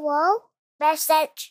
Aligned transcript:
hello 0.00 0.42
message. 0.78 1.47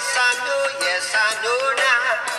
yes, 0.00 0.16
I 0.16 0.32
know, 0.46 0.64
yes, 0.80 1.14
I 1.14 1.42
know 1.44 1.74
now. 1.76 2.29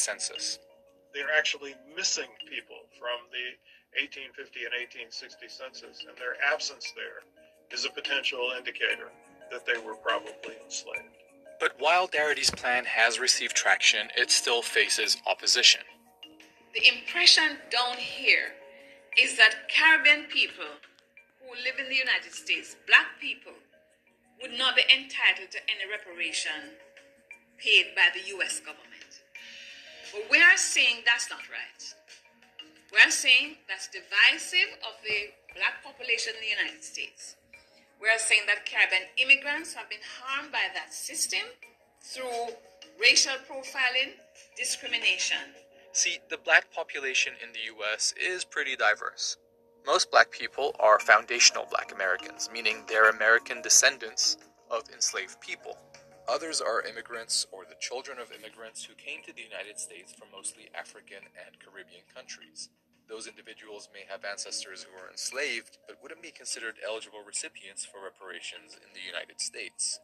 census. 0.00 0.58
They're 1.14 1.36
actually 1.36 1.74
missing 1.96 2.30
people 2.48 2.88
from 2.98 3.28
the 3.30 3.58
1850 3.98 4.64
and 4.64 4.74
1860 5.10 5.48
census, 5.48 6.04
and 6.06 6.16
their 6.16 6.38
absence 6.40 6.92
there 6.94 7.26
is 7.70 7.84
a 7.84 7.90
potential 7.90 8.52
indicator 8.56 9.10
that 9.50 9.66
they 9.66 9.78
were 9.78 9.94
probably 9.94 10.56
enslaved. 10.62 11.18
But 11.58 11.76
while 11.78 12.06
Darity's 12.06 12.50
plan 12.50 12.84
has 12.86 13.20
received 13.20 13.54
traction, 13.54 14.08
it 14.16 14.30
still 14.30 14.62
faces 14.62 15.18
opposition. 15.26 15.82
The 16.72 16.88
impression 16.88 17.58
down 17.70 17.96
here 17.98 18.54
is 19.20 19.36
that 19.36 19.68
Caribbean 19.68 20.26
people 20.30 20.70
who 21.42 21.50
live 21.64 21.78
in 21.78 21.90
the 21.90 21.98
United 21.98 22.32
States, 22.32 22.76
black 22.86 23.18
people, 23.20 23.52
would 24.40 24.56
not 24.56 24.76
be 24.76 24.82
entitled 24.82 25.50
to 25.50 25.58
any 25.68 25.84
reparation 25.90 26.78
paid 27.58 27.92
by 27.94 28.08
the 28.14 28.26
U.S. 28.38 28.60
government. 28.60 28.89
But 30.12 30.30
we 30.30 30.42
are 30.42 30.56
saying 30.56 31.02
that's 31.06 31.30
not 31.30 31.40
right. 31.50 31.82
We 32.92 32.98
are 32.98 33.10
saying 33.10 33.56
that's 33.68 33.88
divisive 33.88 34.74
of 34.82 34.98
the 35.06 35.30
black 35.54 35.84
population 35.84 36.34
in 36.34 36.42
the 36.42 36.50
United 36.50 36.82
States. 36.82 37.36
We 38.02 38.08
are 38.08 38.18
saying 38.18 38.42
that 38.46 38.66
Caribbean 38.66 39.06
immigrants 39.18 39.74
have 39.74 39.88
been 39.88 40.02
harmed 40.02 40.50
by 40.50 40.66
that 40.74 40.92
system 40.92 41.46
through 42.02 42.54
racial 43.00 43.34
profiling, 43.48 44.18
discrimination. 44.56 45.54
See, 45.92 46.18
the 46.28 46.38
black 46.38 46.72
population 46.72 47.34
in 47.42 47.52
the 47.52 47.70
US 47.76 48.14
is 48.20 48.44
pretty 48.44 48.74
diverse. 48.74 49.36
Most 49.86 50.10
black 50.10 50.30
people 50.30 50.74
are 50.80 50.98
foundational 50.98 51.66
black 51.70 51.92
Americans, 51.92 52.50
meaning 52.52 52.84
they're 52.88 53.10
American 53.10 53.62
descendants 53.62 54.36
of 54.70 54.82
enslaved 54.92 55.40
people. 55.40 55.76
Others 56.28 56.60
are 56.60 56.82
immigrants 56.82 57.46
or 57.50 57.64
the 57.64 57.80
children 57.80 58.18
of 58.18 58.32
immigrants 58.32 58.84
who 58.84 58.94
came 58.94 59.22
to 59.24 59.32
the 59.32 59.42
United 59.42 59.78
States 59.78 60.12
from 60.12 60.28
mostly 60.32 60.68
African 60.74 61.24
and 61.34 61.58
Caribbean 61.58 62.04
countries. 62.14 62.68
Those 63.08 63.26
individuals 63.26 63.88
may 63.92 64.04
have 64.08 64.24
ancestors 64.24 64.84
who 64.84 64.92
were 64.92 65.10
enslaved, 65.10 65.78
but 65.88 65.98
wouldn't 66.02 66.22
be 66.22 66.30
considered 66.30 66.76
eligible 66.86 67.24
recipients 67.26 67.84
for 67.84 68.04
reparations 68.04 68.74
in 68.74 68.94
the 68.94 69.04
United 69.04 69.40
States. 69.40 69.98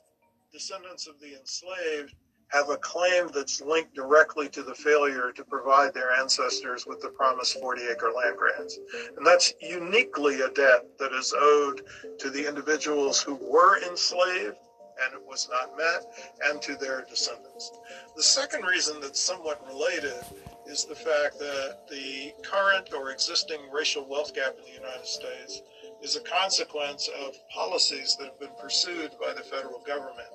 Descendants 0.53 1.07
of 1.07 1.21
the 1.21 1.39
enslaved 1.39 2.15
have 2.49 2.71
a 2.71 2.77
claim 2.79 3.29
that's 3.35 3.61
linked 3.61 3.95
directly 3.95 4.49
to 4.49 4.63
the 4.63 4.75
failure 4.75 5.33
to 5.33 5.45
provide 5.45 5.95
their 5.95 6.13
ancestors 6.13 6.87
with 6.87 7.01
the 7.01 7.09
promised 7.11 7.59
40 7.61 7.83
acre 7.87 8.13
land 8.13 8.37
grants. 8.37 8.79
And 9.17 9.27
that's 9.27 9.53
uniquely 9.61 10.41
a 10.41 10.51
debt 10.51 10.87
that 10.99 11.13
is 11.13 11.35
owed 11.37 11.83
to 12.19 12.31
the 12.31 12.49
individuals 12.49 13.21
who 13.21 13.35
were 13.35 13.83
enslaved 13.83 14.57
and 15.05 15.15
it 15.15 15.27
was 15.27 15.49
not 15.51 15.77
met, 15.77 16.07
and 16.45 16.61
to 16.63 16.77
their 16.77 17.05
descendants. 17.09 17.73
The 18.17 18.23
second 18.23 18.65
reason 18.65 19.01
that's 19.01 19.21
somewhat 19.21 19.67
related 19.67 20.25
is 20.67 20.85
the 20.85 20.95
fact 20.95 21.39
that 21.39 21.79
the 21.89 22.35
current 22.43 22.93
or 22.93 23.11
existing 23.11 23.61
racial 23.73 24.07
wealth 24.09 24.35
gap 24.35 24.57
in 24.59 24.65
the 24.65 24.81
United 24.81 25.07
States 25.07 25.63
is 26.03 26.17
a 26.17 26.21
consequence 26.21 27.09
of 27.25 27.35
policies 27.49 28.17
that 28.19 28.27
have 28.27 28.41
been 28.41 28.57
pursued 28.61 29.13
by 29.21 29.33
the 29.33 29.43
federal 29.43 29.81
government 29.87 30.29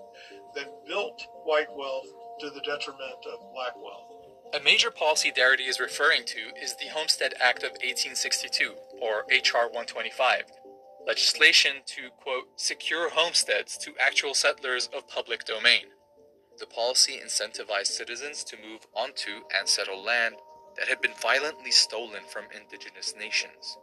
that 0.56 0.86
built 0.88 1.25
white 1.44 1.72
wealth 1.75 2.08
to 2.40 2.50
the 2.50 2.62
detriment 2.62 3.25
of 3.31 3.54
black 3.54 3.75
wealth. 3.78 4.12
A 4.54 4.63
major 4.63 4.92
policy 4.92 5.31
Darity 5.31 5.69
is 5.69 5.80
referring 5.80 6.25
to 6.25 6.40
is 6.62 6.75
the 6.75 6.88
Homestead 6.88 7.34
Act 7.40 7.63
of 7.63 7.72
1862, 7.72 8.74
or 9.02 9.25
H.R. 9.30 9.63
125, 9.68 10.44
legislation 11.06 11.77
to, 11.86 12.09
quote, 12.19 12.59
secure 12.59 13.09
homesteads 13.09 13.77
to 13.80 13.94
actual 14.00 14.33
settlers 14.33 14.89
of 14.95 15.07
public 15.07 15.45
domain. 15.45 15.86
The 16.59 16.65
policy 16.68 17.19
incentivized 17.24 17.88
citizens 17.88 18.44
to 18.45 18.57
move 18.57 18.86
onto 18.94 19.42
and 19.57 19.68
settle 19.68 20.03
land 20.03 20.36
that 20.77 20.88
had 20.88 21.01
been 21.01 21.13
violently 21.21 21.71
stolen 21.71 22.21
from 22.31 22.45
indigenous 22.56 23.13
nations. 23.18 23.77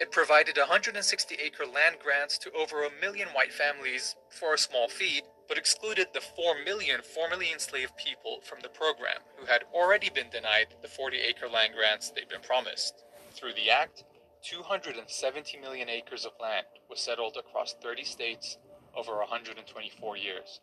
It 0.00 0.10
provided 0.10 0.56
160 0.56 1.36
acre 1.36 1.66
land 1.66 1.96
grants 2.02 2.36
to 2.38 2.50
over 2.52 2.82
a 2.84 3.00
million 3.00 3.28
white 3.28 3.52
families 3.52 4.16
for 4.28 4.54
a 4.54 4.58
small 4.58 4.88
fee, 4.88 5.22
but 5.48 5.58
excluded 5.58 6.08
the 6.12 6.20
4 6.20 6.64
million 6.64 7.00
formerly 7.02 7.52
enslaved 7.52 7.96
people 7.96 8.40
from 8.42 8.58
the 8.60 8.68
program 8.68 9.18
who 9.36 9.46
had 9.46 9.64
already 9.72 10.10
been 10.10 10.30
denied 10.30 10.74
the 10.82 10.88
40 10.88 11.18
acre 11.18 11.48
land 11.48 11.74
grants 11.74 12.10
they'd 12.10 12.28
been 12.28 12.40
promised. 12.40 13.04
Through 13.34 13.54
the 13.54 13.70
act, 13.70 14.04
270 14.44 15.58
million 15.58 15.88
acres 15.88 16.26
of 16.26 16.32
land 16.40 16.66
was 16.90 17.00
settled 17.00 17.36
across 17.38 17.74
30 17.82 18.04
states 18.04 18.58
over 18.94 19.16
124 19.16 20.16
years. 20.18 20.60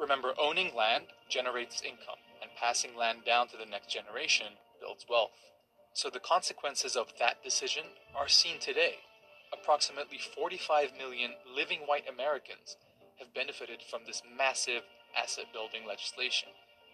Remember, 0.00 0.34
owning 0.36 0.74
land 0.74 1.04
generates 1.28 1.80
income, 1.82 2.18
and 2.42 2.50
passing 2.58 2.96
land 2.96 3.20
down 3.24 3.46
to 3.48 3.56
the 3.56 3.70
next 3.70 3.88
generation 3.88 4.46
builds 4.80 5.06
wealth. 5.08 5.30
So 5.92 6.10
the 6.10 6.18
consequences 6.18 6.96
of 6.96 7.12
that 7.20 7.42
decision 7.44 7.84
are 8.16 8.28
seen 8.28 8.58
today. 8.58 8.94
Approximately 9.52 10.18
45 10.18 10.90
million 10.98 11.32
living 11.54 11.80
white 11.86 12.08
Americans 12.08 12.76
have 13.18 13.34
benefited 13.34 13.80
from 13.88 14.02
this 14.06 14.22
massive 14.36 14.82
asset 15.16 15.46
building 15.52 15.86
legislation. 15.86 16.48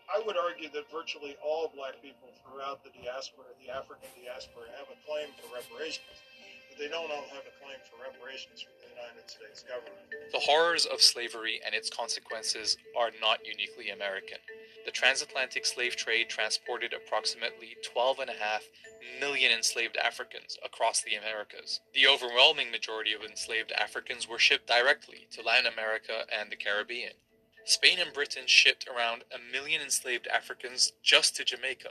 I 0.06 0.22
would 0.22 0.36
argue 0.38 0.70
that 0.70 0.90
virtually 0.90 1.36
all 1.42 1.72
black 1.74 2.00
people 2.00 2.30
throughout 2.42 2.84
the 2.84 2.90
diaspora, 2.94 3.50
the 3.58 3.74
African 3.74 4.08
diaspora, 4.14 4.70
have 4.78 4.86
a 4.86 4.98
claim 5.02 5.34
for 5.34 5.50
reparations, 5.50 6.22
but 6.70 6.78
they 6.78 6.88
don't 6.88 7.10
all 7.10 7.26
have 7.34 7.42
a 7.42 7.54
claim 7.58 7.78
for 7.90 7.98
reparations 7.98 8.62
from 8.62 8.72
the 8.78 8.88
United 8.94 9.26
States 9.26 9.66
government. 9.66 9.98
The 10.30 10.38
horrors 10.38 10.86
of 10.86 11.02
slavery 11.02 11.60
and 11.66 11.74
its 11.74 11.90
consequences 11.90 12.76
are 12.96 13.10
not 13.20 13.44
uniquely 13.44 13.90
American. 13.90 14.38
The 14.84 14.92
transatlantic 14.92 15.66
slave 15.66 15.96
trade 15.96 16.28
transported 16.28 16.94
approximately 16.94 17.76
12.5 17.82 18.30
million 19.20 19.50
enslaved 19.50 19.96
Africans 19.96 20.56
across 20.64 21.02
the 21.02 21.16
Americas. 21.16 21.80
The 21.94 22.06
overwhelming 22.06 22.70
majority 22.70 23.12
of 23.12 23.22
enslaved 23.22 23.72
Africans 23.72 24.28
were 24.28 24.38
shipped 24.38 24.68
directly 24.68 25.26
to 25.32 25.42
Latin 25.42 25.66
America 25.66 26.26
and 26.30 26.50
the 26.50 26.56
Caribbean. 26.56 27.12
Spain 27.68 27.98
and 27.98 28.12
Britain 28.12 28.44
shipped 28.46 28.86
around 28.86 29.24
a 29.34 29.52
million 29.52 29.82
enslaved 29.82 30.28
Africans 30.28 30.92
just 31.02 31.34
to 31.34 31.44
Jamaica. 31.44 31.88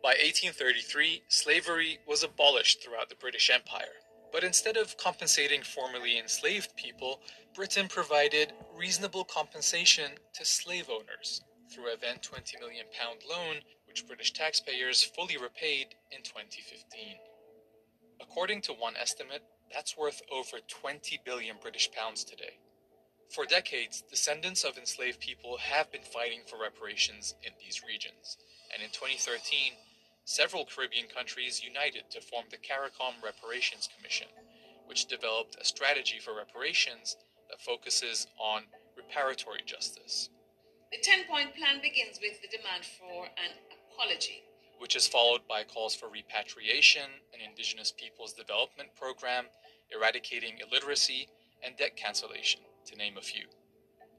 By 0.00 0.10
1833, 0.10 1.24
slavery 1.26 1.98
was 2.06 2.22
abolished 2.22 2.84
throughout 2.84 3.08
the 3.08 3.16
British 3.16 3.50
Empire. 3.50 3.98
But 4.30 4.44
instead 4.44 4.76
of 4.76 4.96
compensating 4.96 5.62
formerly 5.62 6.20
enslaved 6.20 6.76
people, 6.76 7.20
Britain 7.52 7.88
provided 7.88 8.52
reasonable 8.72 9.24
compensation 9.24 10.12
to 10.34 10.44
slave 10.44 10.88
owners 10.88 11.42
through 11.68 11.92
a 11.92 11.96
then 11.96 12.18
20 12.20 12.56
million 12.60 12.86
pound 12.92 13.22
loan, 13.28 13.56
which 13.88 14.06
British 14.06 14.32
taxpayers 14.32 15.02
fully 15.02 15.36
repaid 15.36 15.96
in 16.12 16.22
2015. 16.22 17.16
According 18.20 18.60
to 18.62 18.72
one 18.72 18.96
estimate, 18.96 19.42
that's 19.74 19.96
worth 19.96 20.22
over 20.30 20.58
20 20.68 21.18
billion 21.24 21.56
British 21.60 21.90
pounds 21.90 22.22
today. 22.22 22.60
For 23.30 23.44
decades, 23.44 24.02
descendants 24.08 24.64
of 24.64 24.78
enslaved 24.78 25.20
people 25.20 25.58
have 25.58 25.92
been 25.92 26.02
fighting 26.02 26.40
for 26.46 26.58
reparations 26.58 27.34
in 27.42 27.52
these 27.60 27.82
regions, 27.86 28.38
and 28.72 28.82
in 28.82 28.90
2013, 28.90 29.74
several 30.24 30.64
Caribbean 30.64 31.06
countries 31.08 31.62
united 31.62 32.10
to 32.10 32.20
form 32.20 32.46
the 32.50 32.56
CARICOM 32.56 33.22
Reparations 33.22 33.88
Commission, 33.94 34.28
which 34.86 35.06
developed 35.06 35.56
a 35.60 35.64
strategy 35.64 36.18
for 36.18 36.34
reparations 36.34 37.16
that 37.50 37.60
focuses 37.60 38.26
on 38.38 38.62
reparatory 38.96 39.64
justice. 39.64 40.30
The 40.90 40.98
10 41.02 41.24
point 41.28 41.54
plan 41.54 41.80
begins 41.82 42.18
with 42.20 42.40
the 42.40 42.48
demand 42.48 42.84
for 42.84 43.26
an 43.26 43.52
apology. 43.92 44.42
which 44.78 44.94
is 44.96 45.08
followed 45.08 45.46
by 45.48 45.64
calls 45.64 45.94
for 45.94 46.08
repatriation, 46.08 47.10
an 47.34 47.40
Indigenous 47.40 47.92
Peoples 47.92 48.32
Development 48.32 48.88
Program, 48.96 49.46
eradicating 49.94 50.58
illiteracy, 50.60 51.28
and 51.64 51.76
debt 51.76 51.96
cancellation, 51.96 52.60
to 52.88 52.96
name 52.96 53.16
a 53.18 53.20
few. 53.22 53.44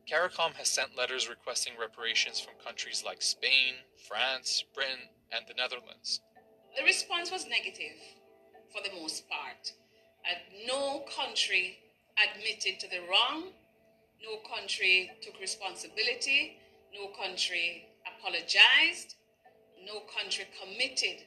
CARICOM 0.10 0.54
has 0.54 0.70
sent 0.70 0.98
letters 0.98 1.30
requesting 1.30 1.74
reparations 1.80 2.40
from 2.40 2.54
countries 2.64 3.04
like 3.06 3.22
Spain, 3.22 3.82
France, 4.08 4.64
Britain, 4.74 5.10
and 5.32 5.46
the 5.48 5.54
Netherlands. 5.54 6.22
The 6.78 6.84
response 6.84 7.32
was 7.32 7.46
negative 7.48 7.98
for 8.72 8.82
the 8.84 8.96
most 9.00 9.28
part. 9.30 9.74
Uh, 10.26 10.38
no 10.68 11.04
country 11.16 11.78
admitted 12.18 12.80
to 12.80 12.90
the 12.90 13.02
wrong, 13.10 13.50
no 14.22 14.38
country 14.56 15.12
took 15.22 15.40
responsibility, 15.40 16.58
no 16.94 17.10
country 17.20 17.88
apologized, 18.06 19.16
no 19.86 20.02
country 20.16 20.46
committed 20.62 21.26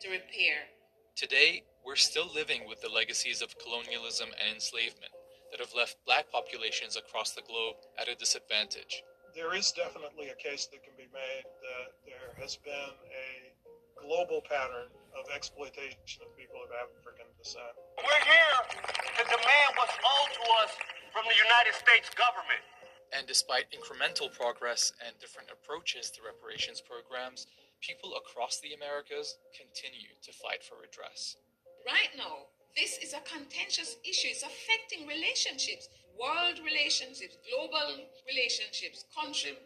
to 0.00 0.10
repair. 0.10 0.68
Today, 1.16 1.62
we're 1.84 1.96
still 1.96 2.32
living 2.34 2.66
with 2.68 2.80
the 2.80 2.88
legacies 2.88 3.42
of 3.42 3.56
colonialism 3.58 4.28
and 4.40 4.54
enslavement 4.54 5.12
that 5.52 5.60
have 5.60 5.76
left 5.76 6.00
black 6.08 6.32
populations 6.32 6.96
across 6.96 7.36
the 7.36 7.44
globe 7.44 7.76
at 8.00 8.08
a 8.08 8.16
disadvantage. 8.16 9.04
There 9.36 9.54
is 9.54 9.70
definitely 9.72 10.32
a 10.32 10.38
case 10.40 10.66
that 10.72 10.80
can 10.82 10.96
be 10.96 11.08
made 11.12 11.44
that 11.44 11.92
there 12.08 12.32
has 12.40 12.56
been 12.56 12.92
a 13.12 13.52
global 14.00 14.40
pattern 14.48 14.88
of 15.12 15.28
exploitation 15.30 16.24
of 16.24 16.32
people 16.36 16.56
of 16.64 16.72
African 16.72 17.28
descent. 17.36 17.76
We're 18.00 18.24
here 18.24 18.58
to 18.72 19.22
demand 19.28 19.70
what's 19.76 19.96
owed 20.00 20.32
to 20.40 20.44
us 20.64 20.72
from 21.12 21.28
the 21.28 21.36
United 21.36 21.76
States 21.76 22.08
government. 22.16 22.64
And 23.12 23.28
despite 23.28 23.68
incremental 23.76 24.32
progress 24.32 24.92
and 25.04 25.12
different 25.20 25.52
approaches 25.52 26.08
to 26.16 26.24
reparations 26.24 26.80
programs, 26.80 27.46
people 27.84 28.16
across 28.16 28.56
the 28.64 28.72
Americas 28.72 29.36
continue 29.52 30.16
to 30.24 30.32
fight 30.32 30.64
for 30.64 30.80
redress. 30.80 31.36
Right 31.84 32.08
now, 32.16 32.51
this 32.76 32.96
is 32.98 33.12
a 33.12 33.20
contentious 33.28 33.96
issue. 34.04 34.32
It's 34.32 34.44
affecting 34.44 35.04
relationships, 35.04 35.88
world 36.16 36.60
relationships, 36.64 37.36
global 37.44 38.08
relationships, 38.24 39.04
country 39.12 39.56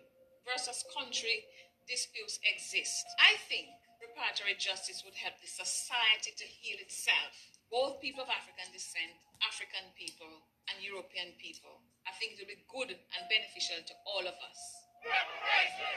versus 0.42 0.82
country 0.90 1.46
disputes 1.86 2.38
exist. 2.42 3.06
I 3.22 3.38
think 3.46 3.70
reparatory 4.02 4.58
justice 4.58 5.06
would 5.06 5.14
help 5.14 5.38
the 5.38 5.46
society 5.46 6.34
to 6.34 6.46
heal 6.46 6.82
itself. 6.82 7.34
Both 7.70 8.02
people 8.02 8.22
of 8.22 8.30
African 8.30 8.70
descent, 8.70 9.14
African 9.42 9.90
people, 9.98 10.46
and 10.70 10.82
European 10.82 11.34
people. 11.38 11.82
I 12.06 12.14
think 12.18 12.34
it 12.34 12.42
will 12.42 12.50
be 12.50 12.62
good 12.70 12.90
and 12.90 13.22
beneficial 13.30 13.82
to 13.82 13.94
all 14.06 14.22
of 14.22 14.34
us. 14.38 14.60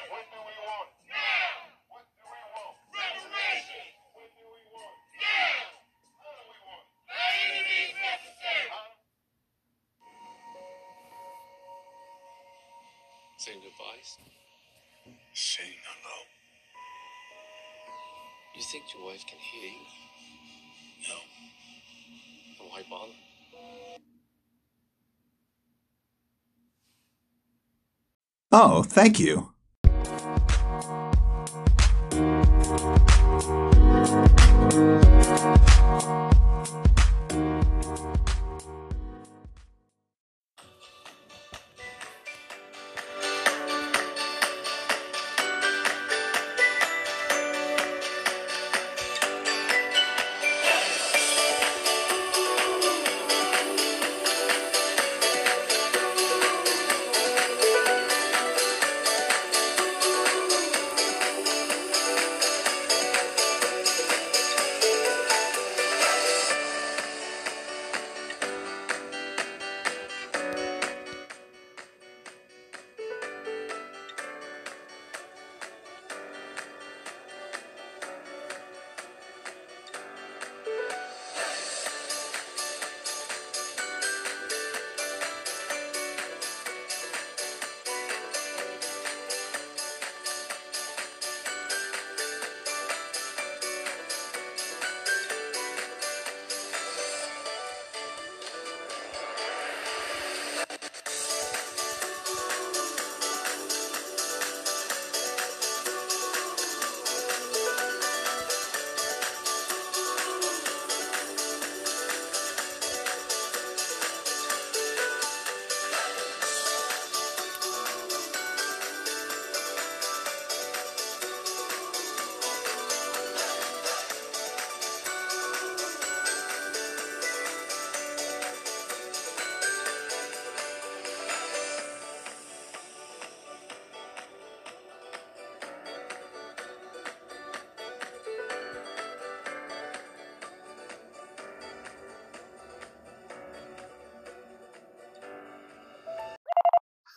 What 0.09 0.25
do 0.29 0.39
we 0.41 0.55
want? 0.65 0.89
Now! 1.09 1.73
What 1.89 2.05
do 2.17 2.25
we 2.25 2.41
want? 2.53 2.75
Reparation! 2.93 3.85
What 4.13 4.29
do 4.33 4.45
we 4.45 4.61
want? 4.73 4.97
Now! 5.21 5.58
Saying 13.39 13.59
goodbyes? 13.63 14.17
Saying 15.33 15.69
hello. 15.87 16.17
You 18.53 18.61
think 18.61 18.83
your 18.93 19.05
wife 19.05 19.25
can 19.25 19.37
hear 19.39 19.71
you? 19.71 19.85
No. 21.07 21.15
Then 22.59 22.67
why 22.69 22.83
bother? 22.89 23.13
Oh, 28.51 28.83
thank 28.83 29.21
you. 29.21 29.53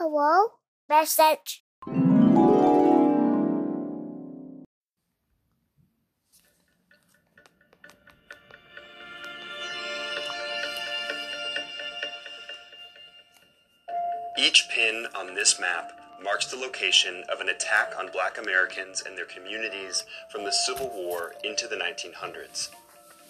Hello? 0.05 0.55
Message. 0.89 1.63
Each 14.37 14.69
pin 14.75 15.07
on 15.15 15.37
this 15.37 15.61
map 15.61 15.93
marks 16.21 16.47
the 16.47 16.57
location 16.57 17.23
of 17.29 17.41
an 17.41 17.49
attack 17.49 17.93
on 17.97 18.11
black 18.11 18.39
Americans 18.39 19.05
and 19.07 19.17
their 19.17 19.25
communities 19.25 20.03
from 20.33 20.43
the 20.43 20.51
Civil 20.51 20.89
War 20.89 21.35
into 21.45 21.69
the 21.69 21.77
1900s. 21.77 22.71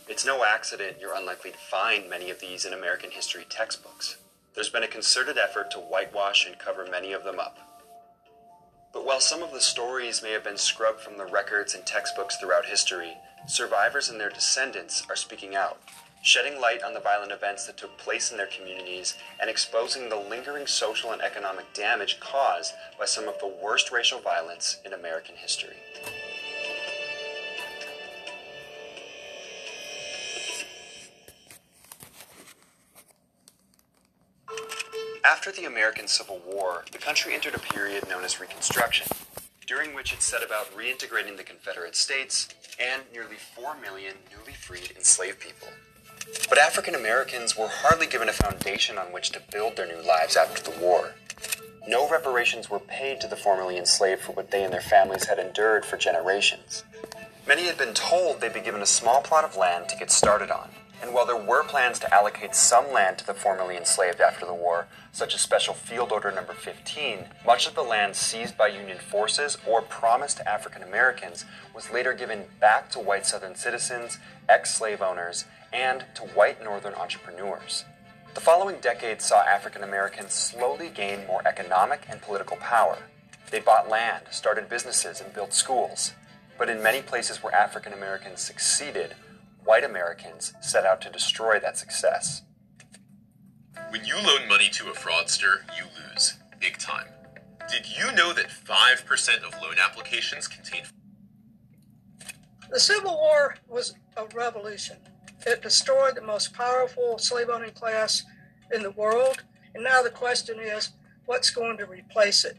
It's 0.08 0.24
no 0.24 0.42
accident 0.42 0.96
you're 0.98 1.14
unlikely 1.14 1.50
to 1.50 1.58
find 1.58 2.08
many 2.08 2.30
of 2.30 2.40
these 2.40 2.64
in 2.64 2.72
American 2.72 3.10
history 3.10 3.44
textbooks. 3.50 4.16
There's 4.54 4.68
been 4.68 4.82
a 4.82 4.88
concerted 4.88 5.38
effort 5.38 5.70
to 5.70 5.78
whitewash 5.78 6.46
and 6.46 6.58
cover 6.58 6.86
many 6.90 7.12
of 7.12 7.24
them 7.24 7.40
up. 7.40 7.58
But 8.92 9.06
while 9.06 9.20
some 9.20 9.42
of 9.42 9.52
the 9.52 9.60
stories 9.62 10.22
may 10.22 10.32
have 10.32 10.44
been 10.44 10.58
scrubbed 10.58 11.00
from 11.00 11.16
the 11.16 11.24
records 11.24 11.74
and 11.74 11.86
textbooks 11.86 12.36
throughout 12.36 12.66
history, 12.66 13.16
survivors 13.46 14.10
and 14.10 14.20
their 14.20 14.28
descendants 14.28 15.04
are 15.08 15.16
speaking 15.16 15.56
out, 15.56 15.78
shedding 16.22 16.60
light 16.60 16.82
on 16.82 16.92
the 16.92 17.00
violent 17.00 17.32
events 17.32 17.66
that 17.66 17.78
took 17.78 17.96
place 17.96 18.30
in 18.30 18.36
their 18.36 18.46
communities 18.46 19.16
and 19.40 19.48
exposing 19.48 20.10
the 20.10 20.16
lingering 20.16 20.66
social 20.66 21.12
and 21.12 21.22
economic 21.22 21.72
damage 21.72 22.20
caused 22.20 22.74
by 22.98 23.06
some 23.06 23.28
of 23.28 23.38
the 23.38 23.54
worst 23.62 23.90
racial 23.90 24.20
violence 24.20 24.78
in 24.84 24.92
American 24.92 25.34
history. 25.36 25.76
After 35.44 35.60
the 35.60 35.66
American 35.66 36.06
Civil 36.06 36.40
War, 36.46 36.84
the 36.92 36.98
country 36.98 37.34
entered 37.34 37.56
a 37.56 37.58
period 37.58 38.08
known 38.08 38.22
as 38.22 38.38
Reconstruction, 38.38 39.08
during 39.66 39.92
which 39.92 40.12
it 40.12 40.22
set 40.22 40.40
about 40.40 40.70
reintegrating 40.72 41.36
the 41.36 41.42
Confederate 41.42 41.96
States 41.96 42.48
and 42.78 43.02
nearly 43.12 43.34
4 43.56 43.76
million 43.80 44.14
newly 44.30 44.52
freed 44.52 44.92
enslaved 44.92 45.40
people. 45.40 45.66
But 46.48 46.58
African 46.58 46.94
Americans 46.94 47.58
were 47.58 47.66
hardly 47.66 48.06
given 48.06 48.28
a 48.28 48.32
foundation 48.32 48.98
on 48.98 49.06
which 49.06 49.30
to 49.30 49.42
build 49.50 49.74
their 49.74 49.88
new 49.88 50.00
lives 50.00 50.36
after 50.36 50.62
the 50.62 50.78
war. 50.78 51.16
No 51.88 52.08
reparations 52.08 52.70
were 52.70 52.78
paid 52.78 53.20
to 53.20 53.26
the 53.26 53.34
formerly 53.34 53.76
enslaved 53.76 54.20
for 54.20 54.30
what 54.30 54.52
they 54.52 54.62
and 54.62 54.72
their 54.72 54.80
families 54.80 55.26
had 55.26 55.40
endured 55.40 55.84
for 55.84 55.96
generations. 55.96 56.84
Many 57.48 57.64
had 57.64 57.76
been 57.76 57.94
told 57.94 58.40
they'd 58.40 58.54
be 58.54 58.60
given 58.60 58.80
a 58.80 58.86
small 58.86 59.22
plot 59.22 59.42
of 59.42 59.56
land 59.56 59.88
to 59.88 59.96
get 59.96 60.12
started 60.12 60.52
on. 60.52 60.70
And 61.02 61.12
while 61.12 61.26
there 61.26 61.36
were 61.36 61.64
plans 61.64 61.98
to 61.98 62.14
allocate 62.14 62.54
some 62.54 62.92
land 62.92 63.18
to 63.18 63.26
the 63.26 63.34
formerly 63.34 63.76
enslaved 63.76 64.20
after 64.20 64.46
the 64.46 64.54
war, 64.54 64.86
such 65.10 65.34
as 65.34 65.40
Special 65.40 65.74
Field 65.74 66.12
Order 66.12 66.30
Number 66.30 66.52
15, 66.52 67.24
much 67.44 67.66
of 67.66 67.74
the 67.74 67.82
land 67.82 68.14
seized 68.14 68.56
by 68.56 68.68
Union 68.68 68.98
forces 68.98 69.58
or 69.66 69.82
promised 69.82 70.36
to 70.36 70.48
African 70.48 70.80
Americans 70.80 71.44
was 71.74 71.90
later 71.90 72.14
given 72.14 72.44
back 72.60 72.88
to 72.92 73.00
white 73.00 73.26
Southern 73.26 73.56
citizens, 73.56 74.18
ex 74.48 74.76
slave 74.76 75.02
owners, 75.02 75.44
and 75.72 76.04
to 76.14 76.22
white 76.22 76.62
Northern 76.62 76.94
entrepreneurs. 76.94 77.84
The 78.34 78.40
following 78.40 78.76
decades 78.78 79.24
saw 79.24 79.42
African 79.42 79.82
Americans 79.82 80.32
slowly 80.32 80.88
gain 80.88 81.26
more 81.26 81.42
economic 81.44 82.02
and 82.08 82.22
political 82.22 82.56
power. 82.58 82.98
They 83.50 83.60
bought 83.60 83.90
land, 83.90 84.26
started 84.30 84.68
businesses, 84.68 85.20
and 85.20 85.34
built 85.34 85.52
schools. 85.52 86.12
But 86.56 86.68
in 86.68 86.82
many 86.82 87.02
places 87.02 87.42
where 87.42 87.54
African 87.54 87.92
Americans 87.92 88.40
succeeded, 88.40 89.16
white 89.64 89.84
Americans 89.84 90.54
set 90.60 90.84
out 90.84 91.00
to 91.02 91.10
destroy 91.10 91.58
that 91.60 91.78
success. 91.78 92.42
When 93.90 94.04
you 94.04 94.16
loan 94.16 94.48
money 94.48 94.68
to 94.70 94.90
a 94.90 94.94
fraudster, 94.94 95.62
you 95.76 95.84
lose. 96.10 96.34
Big 96.60 96.78
time. 96.78 97.06
Did 97.70 97.86
you 97.86 98.12
know 98.12 98.32
that 98.32 98.48
5% 98.48 99.44
of 99.44 99.62
loan 99.62 99.74
applications 99.82 100.48
contain 100.48 100.82
The 102.70 102.80
Civil 102.80 103.14
War 103.14 103.56
was 103.68 103.94
a 104.16 104.26
revolution. 104.34 104.96
It 105.46 105.62
destroyed 105.62 106.16
the 106.16 106.22
most 106.22 106.52
powerful 106.54 107.18
slave 107.18 107.48
owning 107.50 107.72
class 107.72 108.22
in 108.72 108.82
the 108.82 108.90
world, 108.90 109.44
and 109.74 109.82
now 109.84 110.02
the 110.02 110.10
question 110.10 110.58
is 110.60 110.90
what's 111.26 111.50
going 111.50 111.78
to 111.78 111.86
replace 111.86 112.44
it? 112.44 112.58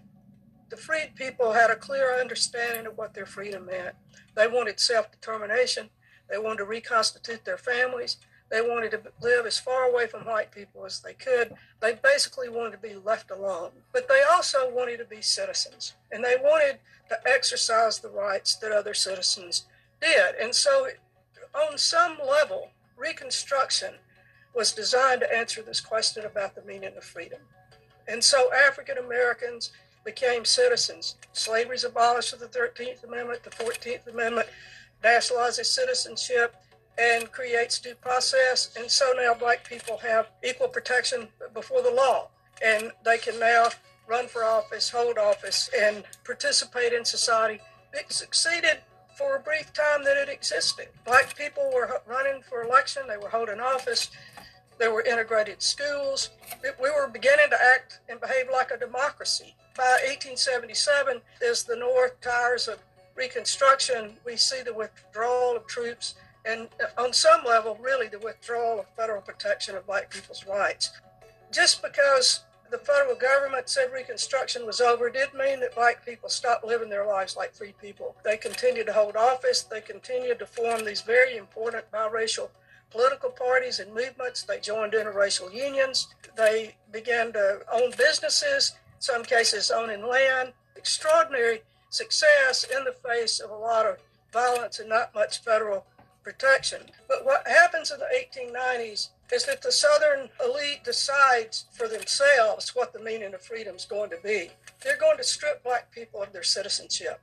The 0.70 0.78
freed 0.78 1.14
people 1.16 1.54
had 1.54 1.70
a 1.70 1.76
clear 1.76 2.20
understanding 2.20 2.88
of 2.88 2.98
what 2.98 3.14
their 3.14 3.26
freedom 3.26 3.68
meant. 3.68 3.96
They 4.36 4.48
wanted 4.48 4.80
self 4.80 5.12
determination, 5.12 5.90
they 6.30 6.38
wanted 6.38 6.60
to 6.60 6.66
reconstitute 6.66 7.46
their 7.46 7.58
families, 7.58 8.18
they 8.50 8.62
wanted 8.62 8.92
to 8.92 9.02
live 9.20 9.48
as 9.48 9.58
far 9.58 9.90
away 9.90 10.06
from 10.06 10.26
white 10.26 10.52
people 10.52 10.86
as 10.86 11.00
they 11.00 11.14
could. 11.14 11.56
They 11.80 11.96
basically 11.96 12.50
wanted 12.50 12.74
to 12.74 12.88
be 12.88 12.94
left 12.94 13.32
alone. 13.32 13.72
But 13.92 14.08
they 14.08 14.22
also 14.32 14.72
wanted 14.72 14.98
to 14.98 15.06
be 15.06 15.24
citizens, 15.24 15.96
and 16.12 16.24
they 16.24 16.36
wanted 16.40 16.78
to 17.10 17.18
exercise 17.28 17.98
the 17.98 18.10
rights 18.10 18.56
that 18.58 18.72
other 18.72 18.94
citizens 18.94 19.66
did. 20.00 20.36
And 20.40 20.54
so, 20.54 20.88
on 21.56 21.80
some 21.80 22.20
level, 22.20 22.70
Reconstruction 22.96 23.96
was 24.56 24.72
designed 24.72 25.22
to 25.22 25.36
answer 25.36 25.64
this 25.64 25.82
question 25.82 26.24
about 26.24 26.54
the 26.54 26.62
meaning 26.62 26.96
of 26.96 27.04
freedom. 27.04 27.40
And 28.08 28.24
so, 28.24 28.54
African 28.54 29.00
Americans 29.00 29.72
became 30.06 30.46
citizens. 30.46 31.16
Slavery 31.32 31.78
Slavery's 31.78 31.84
abolished 31.86 32.32
with 32.32 32.52
the 32.52 32.60
13th 32.60 33.04
Amendment, 33.04 33.44
the 33.44 33.50
14th 33.50 34.06
Amendment 34.08 34.48
nationalizes 35.04 35.66
citizenship 35.66 36.56
and 36.98 37.32
creates 37.32 37.80
due 37.80 37.96
process. 37.96 38.76
And 38.78 38.90
so 38.90 39.14
now 39.18 39.34
black 39.34 39.68
people 39.68 39.98
have 39.98 40.30
equal 40.44 40.68
protection 40.68 41.28
before 41.54 41.82
the 41.82 41.92
law. 41.92 42.30
And 42.64 42.92
they 43.04 43.18
can 43.18 43.40
now 43.40 43.70
run 44.08 44.28
for 44.28 44.44
office, 44.44 44.90
hold 44.90 45.18
office, 45.18 45.70
and 45.78 46.04
participate 46.24 46.94
in 46.94 47.04
society. 47.04 47.60
It 47.94 48.12
succeeded 48.12 48.80
for 49.18 49.36
a 49.36 49.40
brief 49.40 49.72
time 49.74 50.04
that 50.04 50.18
it 50.18 50.30
existed. 50.30 50.88
Black 51.06 51.36
people 51.38 51.70
were 51.74 52.02
running 52.08 52.42
for 52.50 52.64
election, 52.64 53.04
they 53.08 53.18
were 53.18 53.30
holding 53.30 53.60
office, 53.60 54.10
there 54.80 54.92
were 54.94 55.04
integrated 55.04 55.62
schools. 55.62 56.32
We 56.64 56.90
were 56.90 57.08
beginning 57.08 57.50
to 57.52 57.58
act 57.62 58.00
and 58.10 58.20
behave 58.20 58.48
like 58.52 58.72
a 58.72 58.78
democracy. 58.78 59.56
By 59.78 60.00
1877, 60.06 61.22
as 61.48 61.64
the 61.64 61.76
North 61.76 62.20
tires 62.22 62.68
of 62.68 62.80
Reconstruction, 63.16 64.18
we 64.26 64.38
see 64.38 64.62
the 64.62 64.74
withdrawal 64.74 65.56
of 65.56 65.68
troops 65.68 66.16
and, 66.46 66.68
uh, 66.82 67.02
on 67.02 67.14
some 67.14 67.44
level, 67.46 67.78
really 67.82 68.08
the 68.08 68.20
withdrawal 68.20 68.80
of 68.80 68.86
federal 68.98 69.22
protection 69.22 69.76
of 69.76 69.86
black 69.86 70.10
people's 70.10 70.46
rights. 70.46 70.92
Just 71.52 71.82
because 71.82 72.42
the 72.72 72.80
federal 72.80 73.16
government 73.16 73.70
said 73.70 73.92
Reconstruction 73.94 74.66
was 74.66 74.82
over 74.82 75.10
did 75.10 75.34
mean 75.34 75.60
that 75.60 75.76
black 75.76 76.04
people 76.04 76.28
stopped 76.28 76.66
living 76.66 76.90
their 76.90 77.06
lives 77.06 77.38
like 77.38 77.54
free 77.54 77.74
people. 77.80 78.16
They 78.24 78.36
continued 78.36 78.88
to 78.88 78.94
hold 78.94 79.16
office, 79.16 79.62
they 79.62 79.82
continued 79.82 80.40
to 80.40 80.46
form 80.46 80.84
these 80.84 81.02
very 81.02 81.38
important 81.38 81.90
biracial 81.92 82.50
political 82.94 83.30
parties 83.32 83.80
and 83.80 83.94
movements. 83.94 84.44
They 84.44 84.60
joined 84.60 84.94
interracial 84.94 85.54
unions. 85.54 86.08
They 86.38 86.76
began 86.92 87.34
to 87.34 87.62
own 87.72 87.92
businesses, 87.98 88.74
some 89.00 89.24
cases 89.24 89.72
owning 89.72 90.08
land. 90.08 90.54
Extraordinary 90.76 91.64
success 91.94 92.64
in 92.64 92.84
the 92.84 92.96
face 93.08 93.40
of 93.40 93.50
a 93.50 93.56
lot 93.56 93.86
of 93.86 93.98
violence 94.32 94.80
and 94.80 94.90
not 94.90 95.14
much 95.14 95.44
federal 95.44 95.86
protection. 96.24 96.82
But 97.08 97.26
what 97.26 97.48
happens 97.48 97.92
in 97.92 98.00
the 98.00 98.06
1890s 98.06 99.10
is 99.32 99.46
that 99.46 99.62
the 99.62 99.72
Southern 99.72 100.30
elite 100.44 100.84
decides 100.84 101.66
for 101.72 101.88
themselves 101.88 102.76
what 102.76 102.94
the 102.94 103.00
meaning 103.00 103.34
of 103.34 103.42
freedom 103.42 103.76
is 103.76 103.86
going 103.86 104.10
to 104.12 104.18
be. 104.24 104.50
They're 104.84 104.98
going 104.98 105.18
to 105.18 105.24
strip 105.24 105.64
black 105.64 105.92
people 105.92 106.22
of 106.22 106.34
their 106.34 106.44
citizenship 106.44 107.20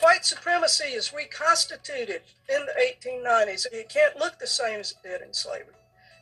white 0.00 0.24
supremacy 0.24 0.84
is 0.84 1.12
reconstituted 1.12 2.22
in 2.48 2.66
the 2.66 2.72
1890s. 2.80 3.66
It 3.72 3.88
can't 3.88 4.16
look 4.16 4.38
the 4.38 4.46
same 4.46 4.80
as 4.80 4.92
it 4.92 5.08
did 5.08 5.22
in 5.22 5.32
slavery. 5.32 5.74